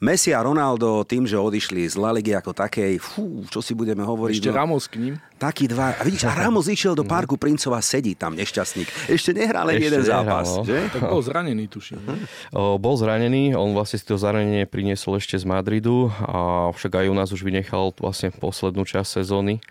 Messi 0.01 0.33
a 0.33 0.41
Ronaldo 0.41 1.05
tým, 1.05 1.29
že 1.29 1.37
odišli 1.37 1.85
z 1.85 1.93
La 1.93 2.09
Ligy 2.09 2.33
ako 2.33 2.57
takej, 2.57 2.97
fú, 2.97 3.45
čo 3.53 3.61
si 3.61 3.77
budeme 3.77 4.01
hovoriť. 4.01 4.41
Ešte 4.41 4.49
Ramos 4.49 4.89
k 4.89 4.97
ním. 4.97 5.13
Takí 5.37 5.69
dva. 5.69 5.93
A 5.93 6.01
vidíš, 6.01 6.25
a 6.25 6.33
Ramos 6.33 6.65
išiel 6.65 6.97
do 6.97 7.05
parku 7.05 7.37
Princova, 7.37 7.77
sedí 7.85 8.17
tam 8.17 8.33
nešťastník. 8.33 8.89
Ešte 9.05 9.29
nehral 9.37 9.69
len 9.69 9.77
jeden 9.77 10.01
nehral, 10.01 10.25
zápas, 10.25 10.57
no. 10.57 10.65
že? 10.65 10.89
Tak 10.89 11.05
bol 11.05 11.21
zranený, 11.21 11.69
tuším. 11.69 12.01
O, 12.49 12.81
bol 12.81 12.97
zranený, 12.97 13.53
on 13.53 13.77
vlastne 13.77 14.01
si 14.01 14.05
to 14.09 14.17
zranenie 14.17 14.65
priniesol 14.65 15.21
ešte 15.21 15.37
z 15.37 15.45
Madridu, 15.45 16.09
a 16.17 16.73
však 16.73 16.97
aj 16.97 17.05
u 17.05 17.13
nás 17.13 17.29
už 17.29 17.45
vynechal 17.45 17.93
vlastne 18.01 18.33
poslednú 18.33 18.81
časť 18.81 19.21
sezóny. 19.21 19.61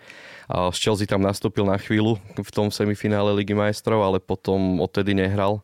A 0.47 0.71
z 0.71 0.79
Chelsea 0.79 1.11
tam 1.11 1.27
nastúpil 1.27 1.67
na 1.67 1.75
chvíľu 1.75 2.15
v 2.39 2.51
tom 2.55 2.71
semifinále 2.71 3.35
Ligy 3.35 3.51
majstrov, 3.51 3.99
ale 3.99 4.23
potom 4.23 4.79
odtedy 4.79 5.11
nehral. 5.11 5.59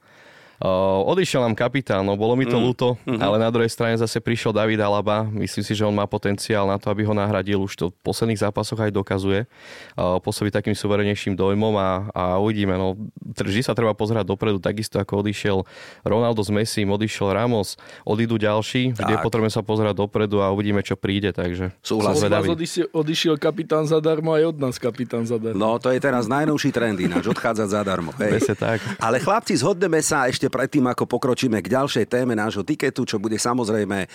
Uh, 0.57 1.05
odišiel 1.13 1.45
nám 1.45 1.53
kapitán, 1.53 2.01
no 2.01 2.17
bolo 2.17 2.33
mi 2.33 2.49
to 2.49 2.57
mm. 2.57 2.63
ľúto, 2.65 2.97
mm-hmm. 3.05 3.21
ale 3.21 3.37
na 3.37 3.53
druhej 3.53 3.69
strane 3.69 3.93
zase 3.93 4.17
prišiel 4.17 4.49
David 4.49 4.81
Alaba. 4.81 5.29
Myslím 5.29 5.61
si, 5.61 5.77
že 5.77 5.85
on 5.85 5.93
má 5.93 6.09
potenciál 6.09 6.65
na 6.65 6.81
to, 6.81 6.89
aby 6.89 7.05
ho 7.05 7.13
nahradil. 7.13 7.61
Už 7.61 7.77
to 7.77 7.85
v 7.93 7.97
posledných 8.01 8.41
zápasoch 8.41 8.81
aj 8.81 8.89
dokazuje. 8.89 9.45
Uh, 9.93 10.17
pôsobí 10.17 10.49
takým 10.49 10.73
suverenejším 10.73 11.37
dojmom 11.37 11.77
a, 11.77 12.09
a 12.09 12.23
uvidíme. 12.41 12.73
No, 12.73 12.97
vždy 13.21 13.61
sa 13.61 13.77
treba 13.77 13.93
pozerať 13.93 14.25
dopredu, 14.25 14.57
takisto 14.57 14.97
ako 14.97 15.21
odišiel 15.21 15.61
Ronaldo 16.01 16.41
s 16.41 16.49
Messi, 16.49 16.81
odišiel 16.89 17.37
Ramos, 17.37 17.77
odídu 18.01 18.41
ďalší. 18.41 18.97
Vždy 18.97 19.11
je 19.13 19.19
Tak. 19.21 19.25
potrebné 19.29 19.53
sa 19.53 19.61
pozerať 19.61 19.93
dopredu 19.93 20.41
a 20.41 20.49
uvidíme, 20.49 20.81
čo 20.81 20.97
príde. 20.97 21.29
Takže 21.37 21.69
Súhlasím. 21.85 22.33
som 22.33 22.33
Od 22.33 22.57
vás 22.57 22.73
odišiel, 22.97 23.35
kapitán 23.37 23.85
zadarmo, 23.85 24.33
aj 24.33 24.43
od 24.51 24.57
nás 24.57 24.81
kapitán 24.81 25.29
zadarmo. 25.29 25.61
No, 25.61 25.77
to 25.77 25.93
je 25.93 26.01
teraz 26.01 26.25
najnovší 26.25 26.73
trend 26.73 26.97
ináč, 26.97 27.29
odchádzať 27.29 27.67
zadarmo. 27.69 28.09
Hej. 28.17 28.57
Tak. 28.57 28.81
Ale 28.97 29.21
chlapci, 29.21 29.53
zhodneme 29.53 30.01
sa 30.01 30.25
ešte 30.25 30.46
predtým, 30.51 30.85
ako 30.89 31.07
pokročíme 31.07 31.59
k 31.63 31.71
ďalšej 31.71 32.05
téme 32.11 32.35
nášho 32.35 32.65
tiketu, 32.65 33.07
čo 33.07 33.17
bude 33.17 33.39
samozrejme 33.39 33.97
e, 34.03 34.07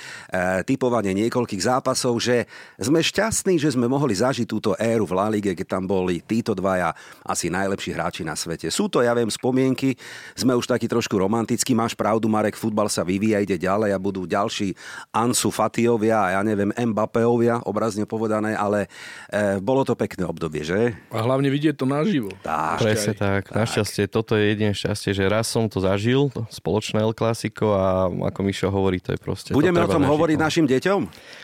typovanie 0.68 1.16
niekoľkých 1.16 1.62
zápasov, 1.62 2.20
že 2.20 2.44
sme 2.78 3.00
šťastní, 3.00 3.56
že 3.58 3.72
sme 3.72 3.88
mohli 3.88 4.12
zažiť 4.14 4.46
túto 4.46 4.76
éru 4.78 5.08
v 5.08 5.16
La 5.16 5.32
Lige, 5.32 5.56
keď 5.56 5.78
tam 5.78 5.84
boli 5.88 6.22
títo 6.22 6.52
dvaja 6.54 6.94
asi 7.24 7.48
najlepší 7.48 7.90
hráči 7.96 8.22
na 8.22 8.36
svete. 8.38 8.68
Sú 8.68 8.86
to, 8.86 9.00
ja 9.00 9.16
viem, 9.16 9.32
spomienky, 9.32 9.96
sme 10.36 10.54
už 10.54 10.68
takí 10.68 10.86
trošku 10.86 11.16
romantickí, 11.18 11.72
máš 11.72 11.96
pravdu, 11.96 12.28
Marek, 12.28 12.54
futbal 12.54 12.92
sa 12.92 13.02
vyvíja, 13.02 13.42
ide 13.42 13.58
ďalej 13.58 13.90
a 13.96 13.98
budú 13.98 14.28
ďalší 14.28 14.76
Ansu 15.10 15.50
Fatiovia 15.50 16.22
a 16.22 16.28
ja 16.38 16.40
neviem, 16.46 16.70
Mbappéovia, 16.70 17.64
obrazne 17.66 18.06
povedané, 18.06 18.54
ale 18.54 18.86
e, 19.32 19.58
bolo 19.58 19.82
to 19.82 19.98
pekné 19.98 20.28
obdobie, 20.28 20.62
že? 20.62 20.94
A 21.10 21.24
hlavne 21.24 21.50
vidieť 21.50 21.74
to 21.74 21.86
naživo. 21.88 22.30
Tá, 22.44 22.78
Presne 22.78 23.16
tak. 23.16 23.50
Našťastie, 23.50 24.06
toto 24.06 24.38
je 24.38 24.54
jediné 24.54 24.76
šťastie, 24.76 25.16
že 25.16 25.24
raz 25.26 25.48
som 25.48 25.66
to 25.66 25.82
zažil, 25.82 26.21
to 26.28 26.46
spoločné 26.52 27.00
El 27.00 27.16
Clásico 27.16 27.74
a 27.74 28.06
ako 28.06 28.40
Mišo 28.44 28.68
hovorí, 28.68 29.02
to 29.02 29.16
je 29.16 29.18
proste... 29.18 29.50
to 29.50 29.58
Budeme 29.58 29.80
o 29.80 29.88
treba 29.88 29.96
tom 29.96 30.04
hovoriť 30.06 30.36
no. 30.38 30.42
našim 30.46 30.66
deťom? 30.68 31.00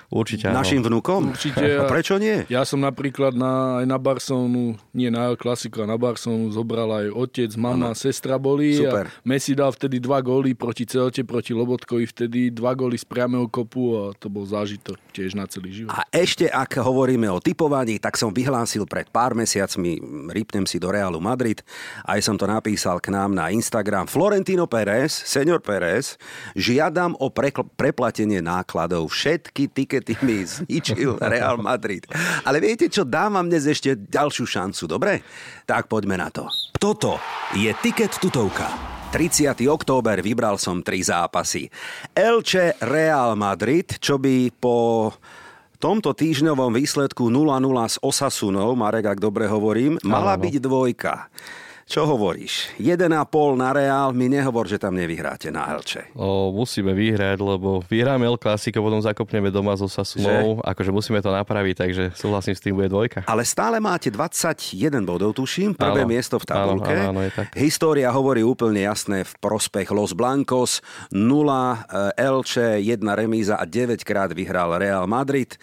Určite 0.08 0.48
áno. 0.48 0.60
Našim 0.62 0.80
vnukom? 0.80 1.34
Určite. 1.34 1.64
A 1.80 1.88
prečo 1.88 2.16
nie? 2.20 2.44
Ja 2.48 2.64
som 2.68 2.80
napríklad 2.80 3.36
na, 3.36 3.82
aj 3.82 3.86
na 3.88 3.98
Barcelonu, 4.00 4.78
nie 4.92 5.08
na 5.08 5.28
El 5.28 5.36
Clasico, 5.40 5.82
a 5.82 5.86
na 5.88 6.00
Barcelonu 6.00 6.48
zobral 6.52 6.88
aj 6.92 7.06
otec, 7.12 7.50
mama, 7.60 7.92
ano. 7.92 7.98
sestra 7.98 8.36
boli 8.40 8.76
Super. 8.76 9.08
a 9.08 9.24
Messi 9.24 9.56
dal 9.56 9.72
vtedy 9.72 10.00
dva 10.00 10.20
góly 10.20 10.56
proti 10.56 10.88
Celte, 10.88 11.24
proti 11.24 11.52
Lobotkovi, 11.52 12.04
vtedy 12.08 12.52
dva 12.52 12.72
góly 12.72 12.96
z 12.96 13.04
priamého 13.04 13.48
kopu 13.48 13.96
a 13.96 14.02
to 14.16 14.32
bol 14.32 14.48
zážitok 14.48 14.96
tiež 15.12 15.36
na 15.36 15.44
celý 15.44 15.84
život. 15.84 15.92
A 15.92 16.04
ešte, 16.12 16.48
ak 16.48 16.80
hovoríme 16.80 17.28
o 17.28 17.40
typovaní, 17.40 18.00
tak 18.00 18.16
som 18.16 18.32
vyhlásil 18.32 18.88
pred 18.88 19.08
pár 19.08 19.36
mesiacmi, 19.36 20.00
rýpnem 20.32 20.64
si 20.68 20.76
do 20.80 20.88
Realu 20.88 21.20
Madrid, 21.20 21.60
aj 22.04 22.20
som 22.24 22.36
to 22.36 22.44
napísal 22.48 23.00
k 23.00 23.12
nám 23.12 23.32
na 23.32 23.48
Instagram. 23.48 24.08
Florentino 24.08 24.67
Pérez, 24.68 25.10
senior 25.10 25.58
Pérez, 25.64 26.20
žiadam 26.52 27.16
o 27.16 27.32
prekl- 27.32 27.66
preplatenie 27.74 28.44
nákladov. 28.44 29.08
Všetky 29.10 29.72
tikety 29.72 30.14
mi 30.20 30.44
zničil 30.44 31.16
Real 31.18 31.56
Madrid. 31.58 32.04
Ale 32.44 32.60
viete 32.60 32.86
čo, 32.92 33.08
dávam 33.08 33.48
dnes 33.48 33.64
ešte 33.64 33.96
ďalšiu 33.96 34.44
šancu, 34.44 34.84
dobre? 34.84 35.24
Tak 35.64 35.88
poďme 35.88 36.20
na 36.20 36.28
to. 36.28 36.46
Toto 36.76 37.16
je 37.56 37.72
tiket 37.80 38.14
tutovka. 38.20 38.68
30. 39.08 39.56
október 39.72 40.20
vybral 40.20 40.60
som 40.60 40.84
tri 40.84 41.00
zápasy. 41.00 41.72
Elche 42.12 42.76
Real 42.84 43.32
Madrid, 43.40 43.96
čo 43.96 44.20
by 44.20 44.52
po 44.52 45.08
tomto 45.80 46.12
týždňovom 46.12 46.76
výsledku 46.76 47.32
0-0 47.32 47.56
s 47.88 47.96
Osasunou, 48.04 48.76
Marek, 48.76 49.16
ak 49.16 49.18
dobre 49.22 49.48
hovorím, 49.48 49.96
mala 50.04 50.36
byť 50.36 50.54
dvojka. 50.60 51.32
Čo 51.88 52.04
hovoríš? 52.04 52.76
1,5 52.76 53.08
na 53.56 53.72
Reál, 53.72 54.12
mi 54.12 54.28
nehovor, 54.28 54.68
že 54.68 54.76
tam 54.76 54.92
nevyhráte 54.92 55.48
na 55.48 55.72
Elče. 55.72 56.12
O, 56.12 56.52
musíme 56.52 56.92
vyhrať, 56.92 57.40
lebo 57.40 57.80
vyhráme 57.80 58.28
El 58.28 58.36
Clasico, 58.36 58.84
potom 58.84 59.00
zakopneme 59.00 59.48
doma 59.48 59.72
so 59.72 59.88
Sasunou. 59.88 60.60
Akože 60.60 60.92
musíme 60.92 61.24
to 61.24 61.32
napraviť, 61.32 61.74
takže 61.80 62.04
súhlasím 62.12 62.52
s 62.52 62.60
tým, 62.60 62.76
bude 62.76 62.92
dvojka. 62.92 63.24
Ale 63.24 63.40
stále 63.48 63.80
máte 63.80 64.12
21 64.12 65.00
bodov, 65.00 65.32
tuším, 65.32 65.72
prvé 65.72 66.04
Áno. 66.04 66.12
miesto 66.12 66.36
v 66.36 66.44
tabulke. 66.44 66.92
Áno, 66.92 67.08
áno, 67.08 67.10
áno, 67.16 67.20
je 67.24 67.32
tak. 67.32 67.56
História 67.56 68.12
hovorí 68.12 68.44
úplne 68.44 68.84
jasné 68.84 69.24
v 69.24 69.32
prospech 69.40 69.88
Los 69.88 70.12
Blancos. 70.12 70.84
0 71.08 72.20
Elche, 72.20 72.84
1 72.84 73.00
remíza 73.16 73.56
a 73.56 73.64
9 73.64 74.04
krát 74.04 74.28
vyhral 74.36 74.76
Real 74.76 75.08
Madrid. 75.08 75.56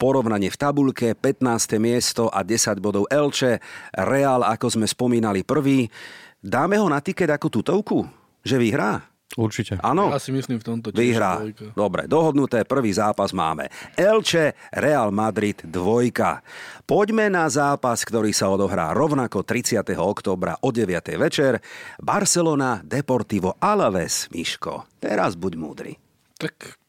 Porovnanie 0.00 0.48
v 0.48 0.56
tabulke, 0.56 1.12
15. 1.12 1.76
miesto 1.76 2.32
a 2.32 2.40
10 2.40 2.80
bodov 2.80 3.04
Elche. 3.12 3.60
Real, 3.92 4.40
ako 4.40 4.80
sme 4.80 4.88
spomínali, 4.88 5.44
prvý. 5.44 5.92
Dáme 6.40 6.80
ho 6.80 6.88
na 6.88 7.04
tiket 7.04 7.28
ako 7.28 7.52
tutovku? 7.52 8.08
Že 8.40 8.56
vyhrá? 8.56 9.04
Určite. 9.36 9.76
Áno. 9.84 10.08
Ja 10.08 10.16
si 10.16 10.32
myslím 10.32 10.56
v 10.56 10.64
tomto 10.64 10.88
tiež 10.90 10.98
Vyhrá. 10.98 11.44
dvojka. 11.44 11.64
Dobre, 11.76 12.02
dohodnuté, 12.08 12.64
prvý 12.64 12.96
zápas 12.96 13.36
máme. 13.36 13.68
Elche, 13.92 14.56
Real 14.72 15.12
Madrid, 15.12 15.60
dvojka. 15.68 16.40
Poďme 16.88 17.28
na 17.28 17.46
zápas, 17.52 18.00
ktorý 18.00 18.32
sa 18.32 18.48
odohrá 18.48 18.96
rovnako 18.96 19.44
30. 19.44 19.84
oktobra 20.00 20.56
o 20.64 20.72
9. 20.72 21.12
večer. 21.20 21.60
Barcelona, 22.00 22.80
Deportivo 22.82 23.54
Alaves, 23.60 24.32
Miško. 24.32 24.96
Teraz 24.96 25.36
buď 25.36 25.52
múdry. 25.60 25.92
Tak 26.40 26.80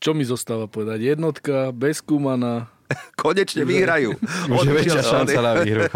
čo 0.00 0.16
mi 0.16 0.24
zostáva 0.24 0.64
povedať? 0.64 1.12
Jednotka, 1.14 1.76
bez 1.76 2.00
Kumana. 2.00 2.72
Konečne 3.22 3.62
vyhrajú. 3.62 4.18
Už 4.50 4.66
je 4.66 4.72
väčšia 4.74 5.02
šanca 5.04 5.38
na 5.38 5.52
výhru. 5.62 5.86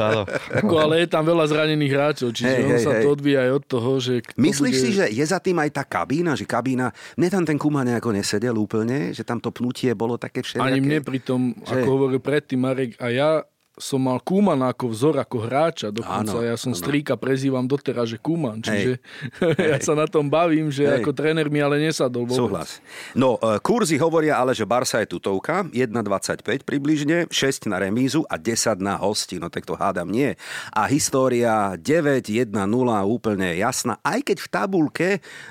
Ako, 0.63 0.75
ale 0.79 1.03
je 1.03 1.09
tam 1.11 1.27
veľa 1.27 1.51
zranených 1.51 1.91
hráčov, 1.91 2.31
čiže 2.31 2.55
Hej, 2.55 2.63
on 2.63 2.71
hej, 2.71 2.85
sa 2.87 2.93
hej. 2.95 3.03
to 3.03 3.09
odvíja 3.11 3.41
aj 3.49 3.51
od 3.51 3.65
toho, 3.67 3.91
že... 3.99 4.15
Myslíš 4.39 4.75
bude... 4.79 4.83
si, 4.85 4.91
že 4.95 5.05
je 5.11 5.25
za 5.27 5.43
tým 5.43 5.59
aj 5.59 5.71
tá 5.75 5.83
kabína, 5.83 6.39
že 6.39 6.47
kabína, 6.47 6.95
mne 7.19 7.29
tam 7.35 7.43
ten 7.43 7.59
Kuma 7.59 7.83
nejako 7.83 8.15
nesedel 8.15 8.55
úplne, 8.55 9.11
že 9.11 9.27
tam 9.27 9.43
to 9.43 9.51
pnutie 9.51 9.91
bolo 9.99 10.15
také 10.15 10.47
všelijaké? 10.47 10.71
Ani 10.71 10.79
mne 10.79 11.01
pritom, 11.03 11.41
Že- 11.67 11.83
ako 11.83 11.89
hovoril 11.91 12.21
predtým 12.23 12.61
Marek, 12.63 12.95
a 13.03 13.11
ja 13.11 13.43
som 13.75 13.99
mal 13.99 14.23
Kumana 14.23 14.71
ako 14.71 14.87
vzor, 14.87 15.15
ako 15.19 15.51
hráča 15.51 15.91
dokonca. 15.91 16.39
Áno, 16.39 16.47
ja 16.47 16.55
som 16.55 16.71
áno. 16.71 16.79
strýka 16.79 17.19
prezývam 17.19 17.67
doteraz, 17.67 18.07
že 18.07 18.23
Kuman. 18.23 18.63
Čiže 18.63 19.03
ja 19.75 19.79
Hej. 19.79 19.83
sa 19.83 19.99
na 19.99 20.07
tom 20.07 20.31
bavím, 20.31 20.71
že 20.71 20.87
Hej. 20.87 21.03
ako 21.03 21.11
tréner 21.11 21.51
mi 21.51 21.59
ale 21.59 21.83
nesadol 21.83 22.23
vôbec. 22.23 22.39
Súhlas. 22.39 22.79
No, 23.19 23.35
e, 23.43 23.59
kurzy 23.59 23.99
hovoria 23.99 24.39
ale, 24.39 24.55
že 24.55 24.63
Barsa 24.63 25.03
je 25.03 25.19
tutovka, 25.19 25.67
1,25 25.75 26.63
približne, 26.63 27.27
6 27.27 27.67
na 27.67 27.83
remízu 27.83 28.23
a 28.31 28.39
10 28.39 28.79
na 28.79 28.95
hosti, 28.95 29.43
no 29.43 29.51
tak 29.51 29.67
to 29.67 29.75
hádam 29.75 30.07
nie. 30.07 30.39
A 30.71 30.87
história 30.87 31.75
9, 31.75 32.31
1, 32.31 32.55
0 32.55 32.71
úplne 33.11 33.59
jasná, 33.59 33.99
aj 34.07 34.23
keď 34.23 34.37
v 34.39 34.49
tabulke 34.55 35.09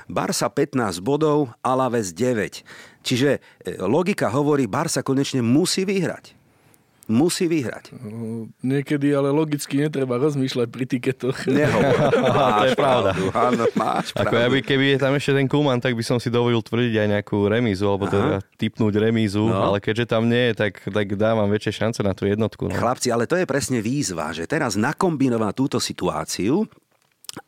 Barsa 0.07 0.47
15 0.47 1.03
bodov, 1.03 1.51
Alaves 1.59 2.15
9. 2.15 2.63
Čiže 3.03 3.43
e, 3.67 3.75
logika 3.83 4.31
hovorí, 4.31 4.63
Barsa 4.63 5.03
konečne 5.03 5.43
musí 5.43 5.83
vyhrať. 5.83 6.42
Musí 7.05 7.45
vyhrať. 7.45 7.91
No, 7.95 8.47
Niekedy 8.59 9.11
ale 9.11 9.29
logicky 9.29 9.75
netreba 9.77 10.15
rozmýšľať 10.15 10.67
pri 10.67 10.85
tiketoch. 10.85 11.35
Nehovor. 11.45 11.93
to 12.57 12.65
je 12.65 12.73
pravda. 12.73 13.11
Áno, 13.29 13.63
máš 13.73 14.11
Ako 14.11 14.23
pravdu. 14.25 14.37
ja 14.37 14.47
by, 14.47 14.59
keby 14.61 14.85
je 14.87 14.99
tam 14.99 15.13
ešte 15.13 15.31
ten 15.33 15.45
Kuman, 15.45 15.77
tak 15.77 15.93
by 15.93 16.01
som 16.01 16.15
si 16.15 16.27
dovolil 16.27 16.59
tvrdiť 16.59 16.93
aj 16.95 17.07
nejakú 17.09 17.37
remízu, 17.45 17.85
alebo 17.85 18.05
teda 18.05 18.39
typnúť 18.55 18.93
remízu, 18.97 19.43
No. 19.43 19.59
ale 19.65 19.77
keďže 19.77 20.05
tam 20.07 20.25
nie 20.25 20.49
je, 20.49 20.53
tak, 20.55 20.79
tak 20.81 21.07
dávam 21.13 21.45
väčšie 21.45 21.71
šance 21.77 21.99
na 21.99 22.11
tú 22.11 22.23
jednotku. 22.23 22.65
No. 22.65 22.73
Chlapci, 22.73 23.09
ale 23.09 23.23
to 23.23 23.35
je 23.35 23.43
presne 23.43 23.79
výzva, 23.79 24.31
že 24.31 24.43
teraz 24.43 24.73
nakombinovať 24.73 25.51
túto 25.53 25.77
situáciu, 25.77 26.63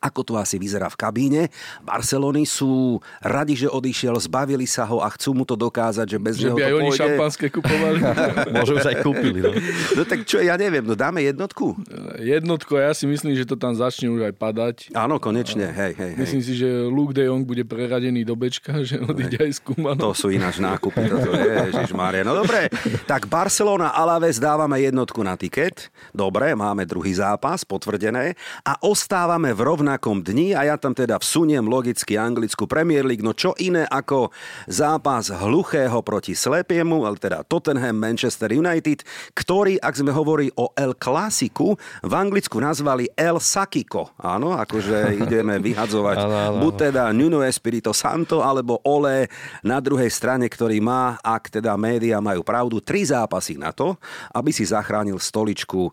ako 0.02 0.20
to 0.22 0.32
asi 0.34 0.58
vyzerá 0.58 0.90
v 0.90 0.98
kabíne. 0.98 1.42
Barcelony 1.80 2.42
sú 2.42 2.98
radi, 3.22 3.54
že 3.54 3.70
odišiel, 3.70 4.18
zbavili 4.18 4.66
sa 4.66 4.82
ho 4.86 4.98
a 4.98 5.08
chcú 5.14 5.30
mu 5.32 5.44
to 5.46 5.54
dokázať, 5.54 6.06
že 6.06 6.18
bez 6.18 6.34
Že 6.38 6.46
neho 6.50 6.56
by 6.56 6.62
aj 6.62 6.70
to 6.70 6.76
oni 6.76 6.82
pôjde. 6.90 7.00
šampanské 7.00 7.46
kupovali. 7.50 7.98
Možno 8.58 8.74
už 8.76 8.86
aj 8.86 8.96
kúpili. 9.00 9.38
No. 9.42 9.50
No 9.94 10.02
tak 10.02 10.26
čo, 10.26 10.42
ja 10.42 10.58
neviem, 10.58 10.82
no 10.82 10.98
dáme 10.98 11.22
jednotku? 11.22 11.78
Jednotko, 12.18 12.78
ja 12.78 12.90
si 12.92 13.06
myslím, 13.06 13.38
že 13.38 13.46
to 13.46 13.54
tam 13.54 13.74
začne 13.74 14.10
už 14.10 14.26
aj 14.26 14.34
padať. 14.34 14.76
Áno, 14.92 15.22
konečne, 15.22 15.70
hej, 15.70 15.92
hej, 15.94 16.12
hej. 16.14 16.20
Myslím 16.20 16.42
si, 16.42 16.52
že 16.58 16.68
Luke 16.86 17.14
de 17.14 17.30
Jong 17.30 17.46
bude 17.46 17.62
preradený 17.62 18.26
do 18.26 18.34
bečka, 18.34 18.80
že 18.88 18.98
odíde 18.98 19.38
aj 19.38 19.52
s 19.54 19.60
Kumanom. 19.62 20.02
To 20.02 20.16
sú 20.16 20.34
ináč 20.34 20.58
nákupy, 20.58 21.06
toto 21.06 21.30
je, 21.30 21.70
Ježišmária. 21.70 22.26
No 22.26 22.34
dobre, 22.34 22.68
tak 23.06 23.30
Barcelona 23.30 23.94
Alaves 23.94 24.42
dávame 24.42 24.82
jednotku 24.82 25.22
na 25.22 25.38
tiket. 25.38 25.88
Dobre, 26.10 26.58
máme 26.58 26.82
druhý 26.88 27.14
zápas, 27.14 27.62
potvrdené. 27.62 28.34
A 28.66 28.78
ostávame 28.82 29.52
v 29.52 29.60
rovnakom 29.76 30.24
dni 30.24 30.56
a 30.56 30.72
ja 30.72 30.80
tam 30.80 30.96
teda 30.96 31.20
vsuniem 31.20 31.68
logicky 31.68 32.16
anglickú 32.16 32.64
Premier 32.64 33.04
League. 33.04 33.20
No 33.20 33.36
čo 33.36 33.52
iné 33.60 33.84
ako 33.84 34.32
zápas 34.64 35.28
hluchého 35.28 36.00
proti 36.00 36.32
slepiemu, 36.32 37.04
ale 37.04 37.20
teda 37.20 37.44
Tottenham 37.44 38.00
Manchester 38.00 38.56
United, 38.56 39.04
ktorý, 39.36 39.76
ak 39.76 40.00
sme 40.00 40.16
hovorili 40.16 40.48
o 40.56 40.72
El 40.72 40.96
Clasiku, 40.96 41.76
v 42.00 42.12
Anglicku 42.16 42.56
nazvali 42.56 43.04
El 43.12 43.36
Sakiko. 43.36 44.16
Áno, 44.16 44.56
akože 44.56 45.12
ideme 45.28 45.60
vyhadzovať 45.60 46.16
buď 46.56 46.72
teda 46.88 47.12
Nuno 47.12 47.44
Espirito 47.44 47.92
Santo 47.92 48.40
alebo 48.40 48.80
Ole 48.88 49.28
na 49.60 49.76
druhej 49.84 50.08
strane, 50.08 50.48
ktorý 50.48 50.80
má, 50.80 51.20
ak 51.20 51.60
teda 51.60 51.76
médiá 51.76 52.24
majú 52.24 52.40
pravdu, 52.40 52.80
tri 52.80 53.04
zápasy 53.04 53.60
na 53.60 53.76
to, 53.76 54.00
aby 54.32 54.48
si 54.56 54.64
zachránil 54.64 55.20
stoličku 55.20 55.92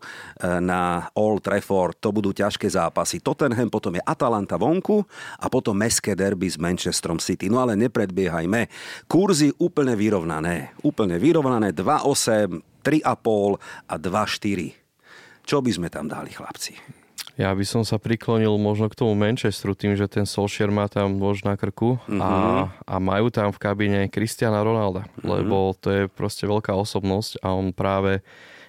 na 0.64 1.12
Old 1.12 1.44
Trafford. 1.44 2.00
To 2.00 2.14
budú 2.14 2.32
ťažké 2.32 2.64
zápasy. 2.70 3.20
Tottenham, 3.20 3.73
potom 3.74 3.98
je 3.98 4.02
Atalanta 4.06 4.54
vonku 4.54 5.02
a 5.42 5.50
potom 5.50 5.74
meské 5.74 6.14
derby 6.14 6.46
s 6.46 6.54
Manchesterom 6.62 7.18
City. 7.18 7.50
No 7.50 7.58
ale 7.58 7.74
nepredbiehajme. 7.74 8.70
Kurzy 9.10 9.50
úplne 9.58 9.98
vyrovnané. 9.98 10.78
Úplne 10.86 11.18
vyrovnané 11.18 11.74
2,8, 11.74 12.62
3,5 12.86 13.90
a 13.90 13.94
2,4. 13.98 15.42
Čo 15.42 15.58
by 15.58 15.70
sme 15.74 15.88
tam 15.90 16.06
dali, 16.06 16.30
chlapci? 16.30 17.02
Ja 17.34 17.50
by 17.50 17.66
som 17.66 17.82
sa 17.82 17.98
priklonil 17.98 18.54
možno 18.62 18.86
k 18.86 18.94
tomu 18.94 19.18
Manchesteru 19.18 19.74
tým, 19.74 19.98
že 19.98 20.06
ten 20.06 20.22
Solskjaer 20.22 20.70
má 20.70 20.86
tam 20.86 21.18
nôž 21.18 21.42
na 21.42 21.58
krku 21.58 21.98
a, 22.22 22.70
a 22.86 22.94
majú 23.02 23.26
tam 23.26 23.50
v 23.50 23.58
kabíne 23.58 24.00
Cristiana 24.06 24.62
Ronalda, 24.62 25.10
lebo 25.18 25.74
to 25.74 25.90
je 25.90 26.02
proste 26.06 26.46
veľká 26.46 26.70
osobnosť 26.70 27.42
a 27.42 27.50
on 27.50 27.74
práve 27.74 28.22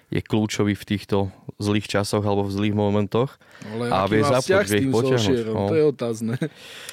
je 0.06 0.22
kľúčový 0.22 0.78
v 0.78 0.84
týchto 0.86 1.34
zlých 1.58 1.90
časoch 1.90 2.22
alebo 2.22 2.46
v 2.46 2.54
zlých 2.54 2.76
momentoch. 2.78 3.34
Ale 3.74 3.90
a 3.90 4.06
vie 4.06 4.22
zapoť, 4.22 4.68
vie 4.68 4.86
ich 4.86 4.92
potiahnuť. 4.92 5.38
No. 5.50 5.66
to 5.66 5.74
je 5.74 5.84
otázne. 5.88 6.34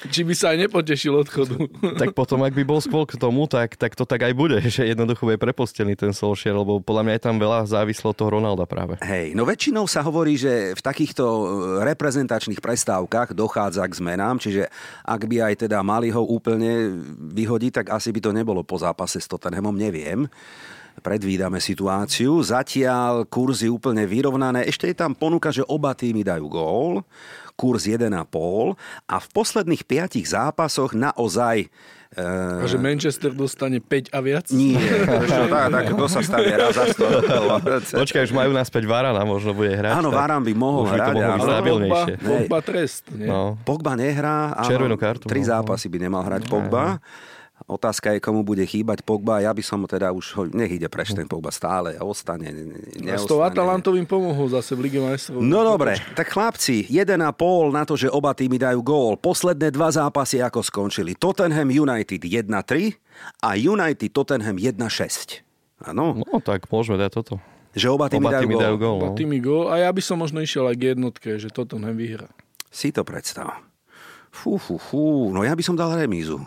Či 0.08 0.24
by 0.24 0.34
sa 0.34 0.56
aj 0.56 0.66
nepotešil 0.66 1.14
odchodu. 1.14 1.56
Tak 1.94 2.16
potom, 2.16 2.42
ak 2.42 2.56
by 2.56 2.64
bol 2.66 2.82
skôr 2.82 3.06
k 3.06 3.14
tomu, 3.14 3.46
tak, 3.46 3.78
tak 3.78 3.94
to 3.94 4.02
tak 4.02 4.26
aj 4.26 4.34
bude, 4.34 4.58
že 4.74 4.88
jednoducho 4.88 5.28
bude 5.30 5.38
prepostený 5.38 5.94
ten 5.94 6.10
Solskjaer, 6.10 6.58
lebo 6.58 6.82
podľa 6.82 7.02
mňa 7.06 7.14
je 7.14 7.22
tam 7.22 7.36
veľa 7.38 7.58
závislo 7.70 8.10
od 8.10 8.16
toho 8.18 8.34
Ronalda 8.34 8.66
práve. 8.66 8.98
Hej, 9.04 9.36
no 9.38 9.46
väčšinou 9.46 9.86
sa 9.86 10.02
hovorí, 10.02 10.34
že 10.34 10.74
v 10.74 10.80
takýchto 10.82 11.22
e, 11.22 11.44
reprezentačných 11.86 12.58
prestávkach 12.58 13.36
dochádza 13.36 13.86
k 13.86 13.94
zmenám, 13.94 14.42
čiže 14.42 14.66
ak 15.06 15.22
by 15.28 15.52
aj 15.52 15.68
teda 15.68 15.78
mali 15.86 16.10
ho 16.10 16.24
úplne 16.24 16.98
vyhodiť, 17.14 17.84
tak 17.84 17.86
asi 17.94 18.10
by 18.10 18.20
to 18.24 18.30
nebolo 18.34 18.66
po 18.66 18.80
zápase 18.80 19.22
s 19.22 19.30
Tottenhamom, 19.30 19.76
neviem. 19.76 20.26
Predvídame 21.02 21.58
situáciu. 21.58 22.38
Zatiaľ 22.38 23.26
kurzy 23.26 23.66
úplne 23.66 24.06
vyrovnané. 24.06 24.62
Ešte 24.70 24.86
je 24.86 24.96
tam 24.96 25.12
ponuka, 25.16 25.50
že 25.50 25.66
oba 25.66 25.90
týmy 25.90 26.22
dajú 26.22 26.46
gól. 26.46 26.92
Kurz 27.58 27.86
1,5. 27.90 28.10
A 29.10 29.16
v 29.18 29.26
posledných 29.30 29.82
piatich 29.86 30.26
zápasoch 30.26 30.94
naozaj 30.94 31.70
A 32.14 32.62
že 32.70 32.78
Manchester 32.78 33.34
dostane 33.34 33.82
5 33.82 34.14
a 34.14 34.18
viac? 34.22 34.46
nie, 34.54 34.78
čo, 34.78 35.50
tak, 35.50 35.66
tak, 35.74 35.84
to 35.98 36.06
sa 36.06 36.22
stane 36.22 36.54
raz 36.54 36.78
za 36.78 36.94
100 36.94 37.10
rokov. 37.10 37.44
Počkaj, 38.06 38.30
už 38.30 38.32
majú 38.34 38.54
naspäť 38.54 38.86
Varana, 38.86 39.26
možno 39.26 39.50
bude 39.50 39.74
hrať. 39.74 39.98
Áno, 39.98 40.14
Varan 40.14 40.46
by 40.46 40.54
mohol 40.54 40.86
už 40.86 40.94
by 40.94 40.98
to 40.98 41.10
byť 41.10 41.24
áno. 41.26 41.26
Ale 41.26 41.34
Pogba, 41.34 41.50
stabilnejšie. 41.50 42.14
Pogba 42.22 42.58
trest. 42.62 43.02
Nie? 43.10 43.26
No. 43.26 43.58
Pogba 43.66 43.92
nehrá. 43.98 44.54
Červenú 44.62 44.94
kartu 44.94 45.26
Tri 45.26 45.42
no. 45.42 45.48
zápasy 45.50 45.90
by 45.90 45.98
nemal 46.06 46.22
hrať 46.22 46.46
Pogba. 46.46 47.02
Otázka 47.64 48.12
je, 48.12 48.20
komu 48.20 48.44
bude 48.44 48.60
chýbať 48.60 49.00
Pogba. 49.00 49.40
Ja 49.40 49.48
by 49.48 49.60
som 49.60 49.80
teda 49.82 50.12
už, 50.12 50.26
ho, 50.36 50.42
nech 50.46 50.68
ide 50.70 50.84
preč 50.84 51.10
ten 51.10 51.24
Pogba 51.24 51.48
stále 51.48 51.96
a 51.96 52.04
ostane. 52.04 52.52
ne- 52.52 52.76
A 53.08 53.16
s 53.16 53.24
tou 53.24 53.40
neostane. 53.40 53.48
Atalantovým 53.50 54.04
pomohol 54.04 54.52
zase 54.52 54.76
v 54.76 54.84
Lige 54.84 55.00
majstrov. 55.00 55.40
No 55.40 55.64
dobre, 55.64 55.96
tak 56.12 56.28
chlapci, 56.28 56.84
1,5 56.86 57.24
na 57.70 57.82
to, 57.82 57.96
že 57.96 58.06
oba 58.06 58.30
týmy 58.30 58.60
dajú 58.60 58.80
gól. 58.80 59.16
Posledné 59.16 59.70
dva 59.70 59.88
zápasy 59.88 60.38
ako 60.38 60.60
skončili. 60.60 61.16
Tottenham 61.16 61.66
United 61.66 62.20
1-3 62.20 63.00
a 63.40 63.56
United 63.56 64.10
Tottenham 64.10 64.56
1-6. 64.56 65.40
Áno, 65.82 66.12
no 66.14 66.36
tak 66.38 66.68
môžeme 66.68 66.96
dať 66.96 67.10
toto. 67.14 67.34
že 67.72 67.88
oba 67.88 68.06
týmy 68.06 68.28
Oba 68.28 68.38
týmy 68.38 68.54
dajú 68.54 68.76
gól. 68.76 68.96
Oba 68.98 69.08
No. 69.08 69.16
týmy 69.16 69.38
gól. 69.40 69.66
A 69.66 69.80
ja 69.80 69.90
by 69.90 69.98
som 69.98 70.14
možno 70.16 70.38
išiel 70.38 70.62
aj 70.64 70.76
k 70.76 70.84
jednotke, 70.92 71.30
že 71.34 71.48
Tottenham 71.48 71.90
vyhra. 71.92 72.28
Si 72.68 72.88
to 72.88 73.02
predstav. 73.02 73.56
Fú, 74.28 74.54
fú, 74.56 74.76
fú, 74.76 75.02
no 75.28 75.40
ja 75.40 75.50
by 75.50 75.62
som 75.62 75.72
dal 75.72 75.90
remízu. 75.90 76.38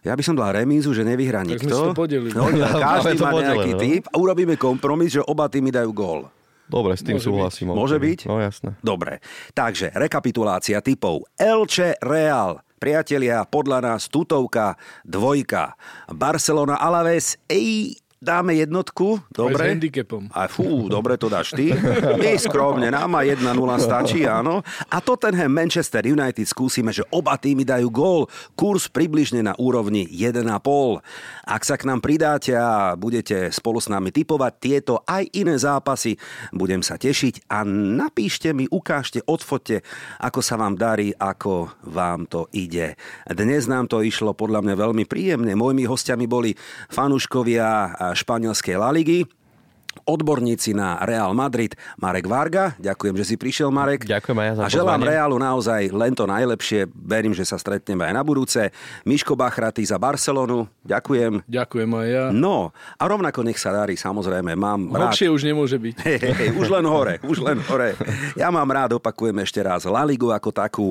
Ja 0.00 0.16
by 0.16 0.22
som 0.24 0.32
dal 0.32 0.56
remízu, 0.56 0.96
že 0.96 1.04
nevyhrá 1.04 1.44
Tak 1.44 1.60
sme 1.60 1.70
nikto. 1.70 1.76
si 1.76 1.82
to 1.92 1.96
podelili. 1.96 2.32
No, 2.32 2.48
každý 2.88 3.20
má 3.20 3.30
nejaký 3.36 3.72
no. 3.76 3.80
typ 3.80 4.02
a 4.08 4.14
urobíme 4.16 4.56
kompromis, 4.56 5.12
že 5.12 5.20
oba 5.20 5.44
týmy 5.52 5.68
dajú 5.68 5.92
gól. 5.92 6.20
Dobre, 6.70 6.94
s 6.94 7.02
tým 7.02 7.18
Môže 7.18 7.26
súhlasím. 7.26 7.66
Môže 7.74 7.98
OK. 7.98 8.04
byť? 8.06 8.20
No 8.30 8.38
jasné. 8.38 8.70
Dobre, 8.80 9.18
takže 9.52 9.90
rekapitulácia 9.90 10.78
typov. 10.78 11.26
Elche 11.34 11.98
Real, 11.98 12.62
priatelia, 12.78 13.42
podľa 13.42 13.78
nás 13.90 14.06
tutovka, 14.06 14.78
dvojka. 15.02 15.74
Barcelona 16.14 16.78
Alaves, 16.78 17.34
ej, 17.50 17.98
dáme 18.20 18.52
jednotku, 18.52 19.16
Aj 19.16 19.32
s 19.32 19.36
dobre? 19.40 19.72
handicapom. 19.72 20.28
A 20.36 20.44
fú, 20.44 20.92
dobre 20.92 21.16
to 21.16 21.32
dáš 21.32 21.56
ty. 21.56 21.72
My 22.20 22.36
skromne, 22.36 22.92
nám 22.92 23.16
aj 23.16 23.40
1-0 23.40 23.56
stačí, 23.80 24.28
áno. 24.28 24.60
A 24.92 25.00
Tottenham 25.00 25.48
Manchester 25.48 26.04
United 26.04 26.44
skúsime, 26.44 26.92
že 26.92 27.00
oba 27.08 27.40
týmy 27.40 27.64
dajú 27.64 27.88
gól. 27.88 28.28
Kurs 28.52 28.92
približne 28.92 29.40
na 29.40 29.56
úrovni 29.56 30.04
1,5. 30.04 30.44
Ak 31.48 31.62
sa 31.64 31.80
k 31.80 31.88
nám 31.88 32.04
pridáte 32.04 32.52
a 32.52 32.92
budete 32.92 33.48
spolu 33.48 33.80
s 33.80 33.88
nami 33.88 34.12
typovať 34.12 34.52
tieto 34.60 35.00
aj 35.08 35.24
iné 35.32 35.56
zápasy, 35.56 36.20
budem 36.52 36.84
sa 36.84 37.00
tešiť 37.00 37.48
a 37.48 37.64
napíšte 37.64 38.52
mi, 38.52 38.68
ukážte, 38.68 39.24
odfotte, 39.24 39.80
ako 40.20 40.44
sa 40.44 40.60
vám 40.60 40.76
darí, 40.76 41.16
ako 41.16 41.72
vám 41.88 42.28
to 42.28 42.52
ide. 42.52 43.00
Dnes 43.24 43.64
nám 43.64 43.88
to 43.88 44.04
išlo 44.04 44.36
podľa 44.36 44.60
mňa 44.60 44.74
veľmi 44.76 45.04
príjemne. 45.08 45.56
Mojimi 45.56 45.88
hostiami 45.88 46.28
boli 46.28 46.52
fanúškovia 46.92 47.96
španielskej 48.14 48.76
La 48.78 48.90
Ligy, 48.94 49.26
odborníci 50.06 50.74
na 50.74 51.02
Real 51.02 51.34
Madrid 51.34 51.74
Marek 51.98 52.26
Varga. 52.26 52.78
Ďakujem, 52.78 53.14
že 53.18 53.24
si 53.24 53.34
prišiel, 53.34 53.74
Marek. 53.74 54.06
Ďakujem 54.06 54.36
aj 54.38 54.46
ja 54.46 54.54
za 54.54 54.62
A 54.62 54.68
želám 54.70 55.00
pozvanie. 55.02 55.10
Realu 55.10 55.36
naozaj 55.38 55.82
len 55.90 56.12
to 56.14 56.24
najlepšie. 56.26 56.86
Verím, 56.94 57.34
že 57.34 57.42
sa 57.42 57.58
stretneme 57.58 58.06
aj 58.06 58.14
na 58.14 58.22
budúce. 58.22 58.70
Miško 59.02 59.34
Bachraty 59.34 59.82
za 59.82 59.98
Barcelonu. 59.98 60.70
Ďakujem. 60.86 61.46
Ďakujem 61.46 61.90
aj 61.90 62.06
ja. 62.06 62.24
No, 62.30 62.70
a 62.98 63.02
rovnako 63.06 63.42
nech 63.42 63.58
sa 63.58 63.74
darí, 63.74 63.98
samozrejme. 63.98 64.54
Mám 64.54 64.94
rád... 64.94 65.14
Horšie 65.14 65.28
už 65.30 65.42
nemôže 65.46 65.78
byť. 65.78 65.94
Hej, 66.10 66.18
hej, 66.22 66.34
hej, 66.34 66.50
už 66.58 66.66
len 66.72 66.84
hore, 66.86 67.14
už 67.22 67.38
len 67.44 67.58
hore. 67.66 67.94
Ja 68.34 68.50
mám 68.50 68.66
rád, 68.66 68.98
opakujem 68.98 69.36
ešte 69.42 69.60
raz, 69.62 69.86
La 69.86 70.02
Ligu 70.02 70.32
ako 70.32 70.50
takú. 70.50 70.88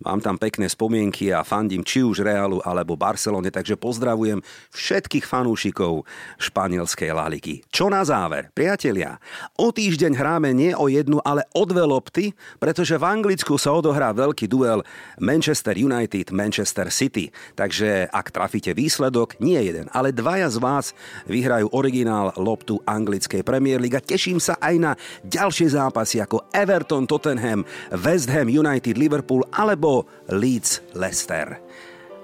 Mám 0.00 0.22
tam 0.24 0.36
pekné 0.40 0.70
spomienky 0.70 1.28
a 1.34 1.44
fandím 1.44 1.84
či 1.84 2.00
už 2.00 2.24
Realu 2.24 2.62
alebo 2.64 2.96
Barcelone, 2.96 3.52
takže 3.52 3.76
pozdravujem 3.76 4.40
všetkých 4.72 5.24
fanúšikov 5.26 6.08
španielskej 6.40 7.10
La 7.12 7.26
Ligy. 7.28 7.62
Čo 7.68 7.92
na 7.92 8.02
záver, 8.06 8.41
priatelia? 8.50 9.22
O 9.54 9.70
týždeň 9.70 10.18
hráme 10.18 10.50
nie 10.50 10.74
o 10.74 10.90
jednu, 10.90 11.22
ale 11.22 11.46
o 11.54 11.62
dve 11.62 11.86
lopty, 11.86 12.34
pretože 12.58 12.98
v 12.98 13.06
Anglicku 13.06 13.54
sa 13.54 13.70
odohrá 13.70 14.10
veľký 14.10 14.50
duel 14.50 14.82
Manchester 15.22 15.78
United, 15.78 16.34
Manchester 16.34 16.90
City. 16.90 17.30
Takže 17.54 18.10
ak 18.10 18.34
trafíte 18.34 18.74
výsledok, 18.74 19.38
nie 19.38 19.62
jeden, 19.62 19.86
ale 19.94 20.10
dvaja 20.10 20.50
z 20.50 20.58
vás 20.58 20.86
vyhrajú 21.30 21.70
originál 21.70 22.34
loptu 22.34 22.82
anglickej 22.82 23.46
Premier 23.46 23.78
League 23.78 23.94
a 23.94 24.02
teším 24.02 24.42
sa 24.42 24.58
aj 24.58 24.74
na 24.82 24.92
ďalšie 25.22 25.70
zápasy 25.78 26.18
ako 26.18 26.50
Everton, 26.50 27.06
Tottenham, 27.06 27.62
West 27.94 28.26
Ham 28.34 28.50
United, 28.50 28.98
Liverpool 28.98 29.46
alebo 29.54 30.10
Leeds, 30.26 30.82
Leicester. 30.98 31.60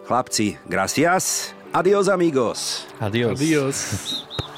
Chlapci, 0.09 0.57
gracias, 0.65 1.53
adios 1.73 2.09
amigos. 2.09 2.89
Adios. 2.97 3.37
Adios. 3.37 3.77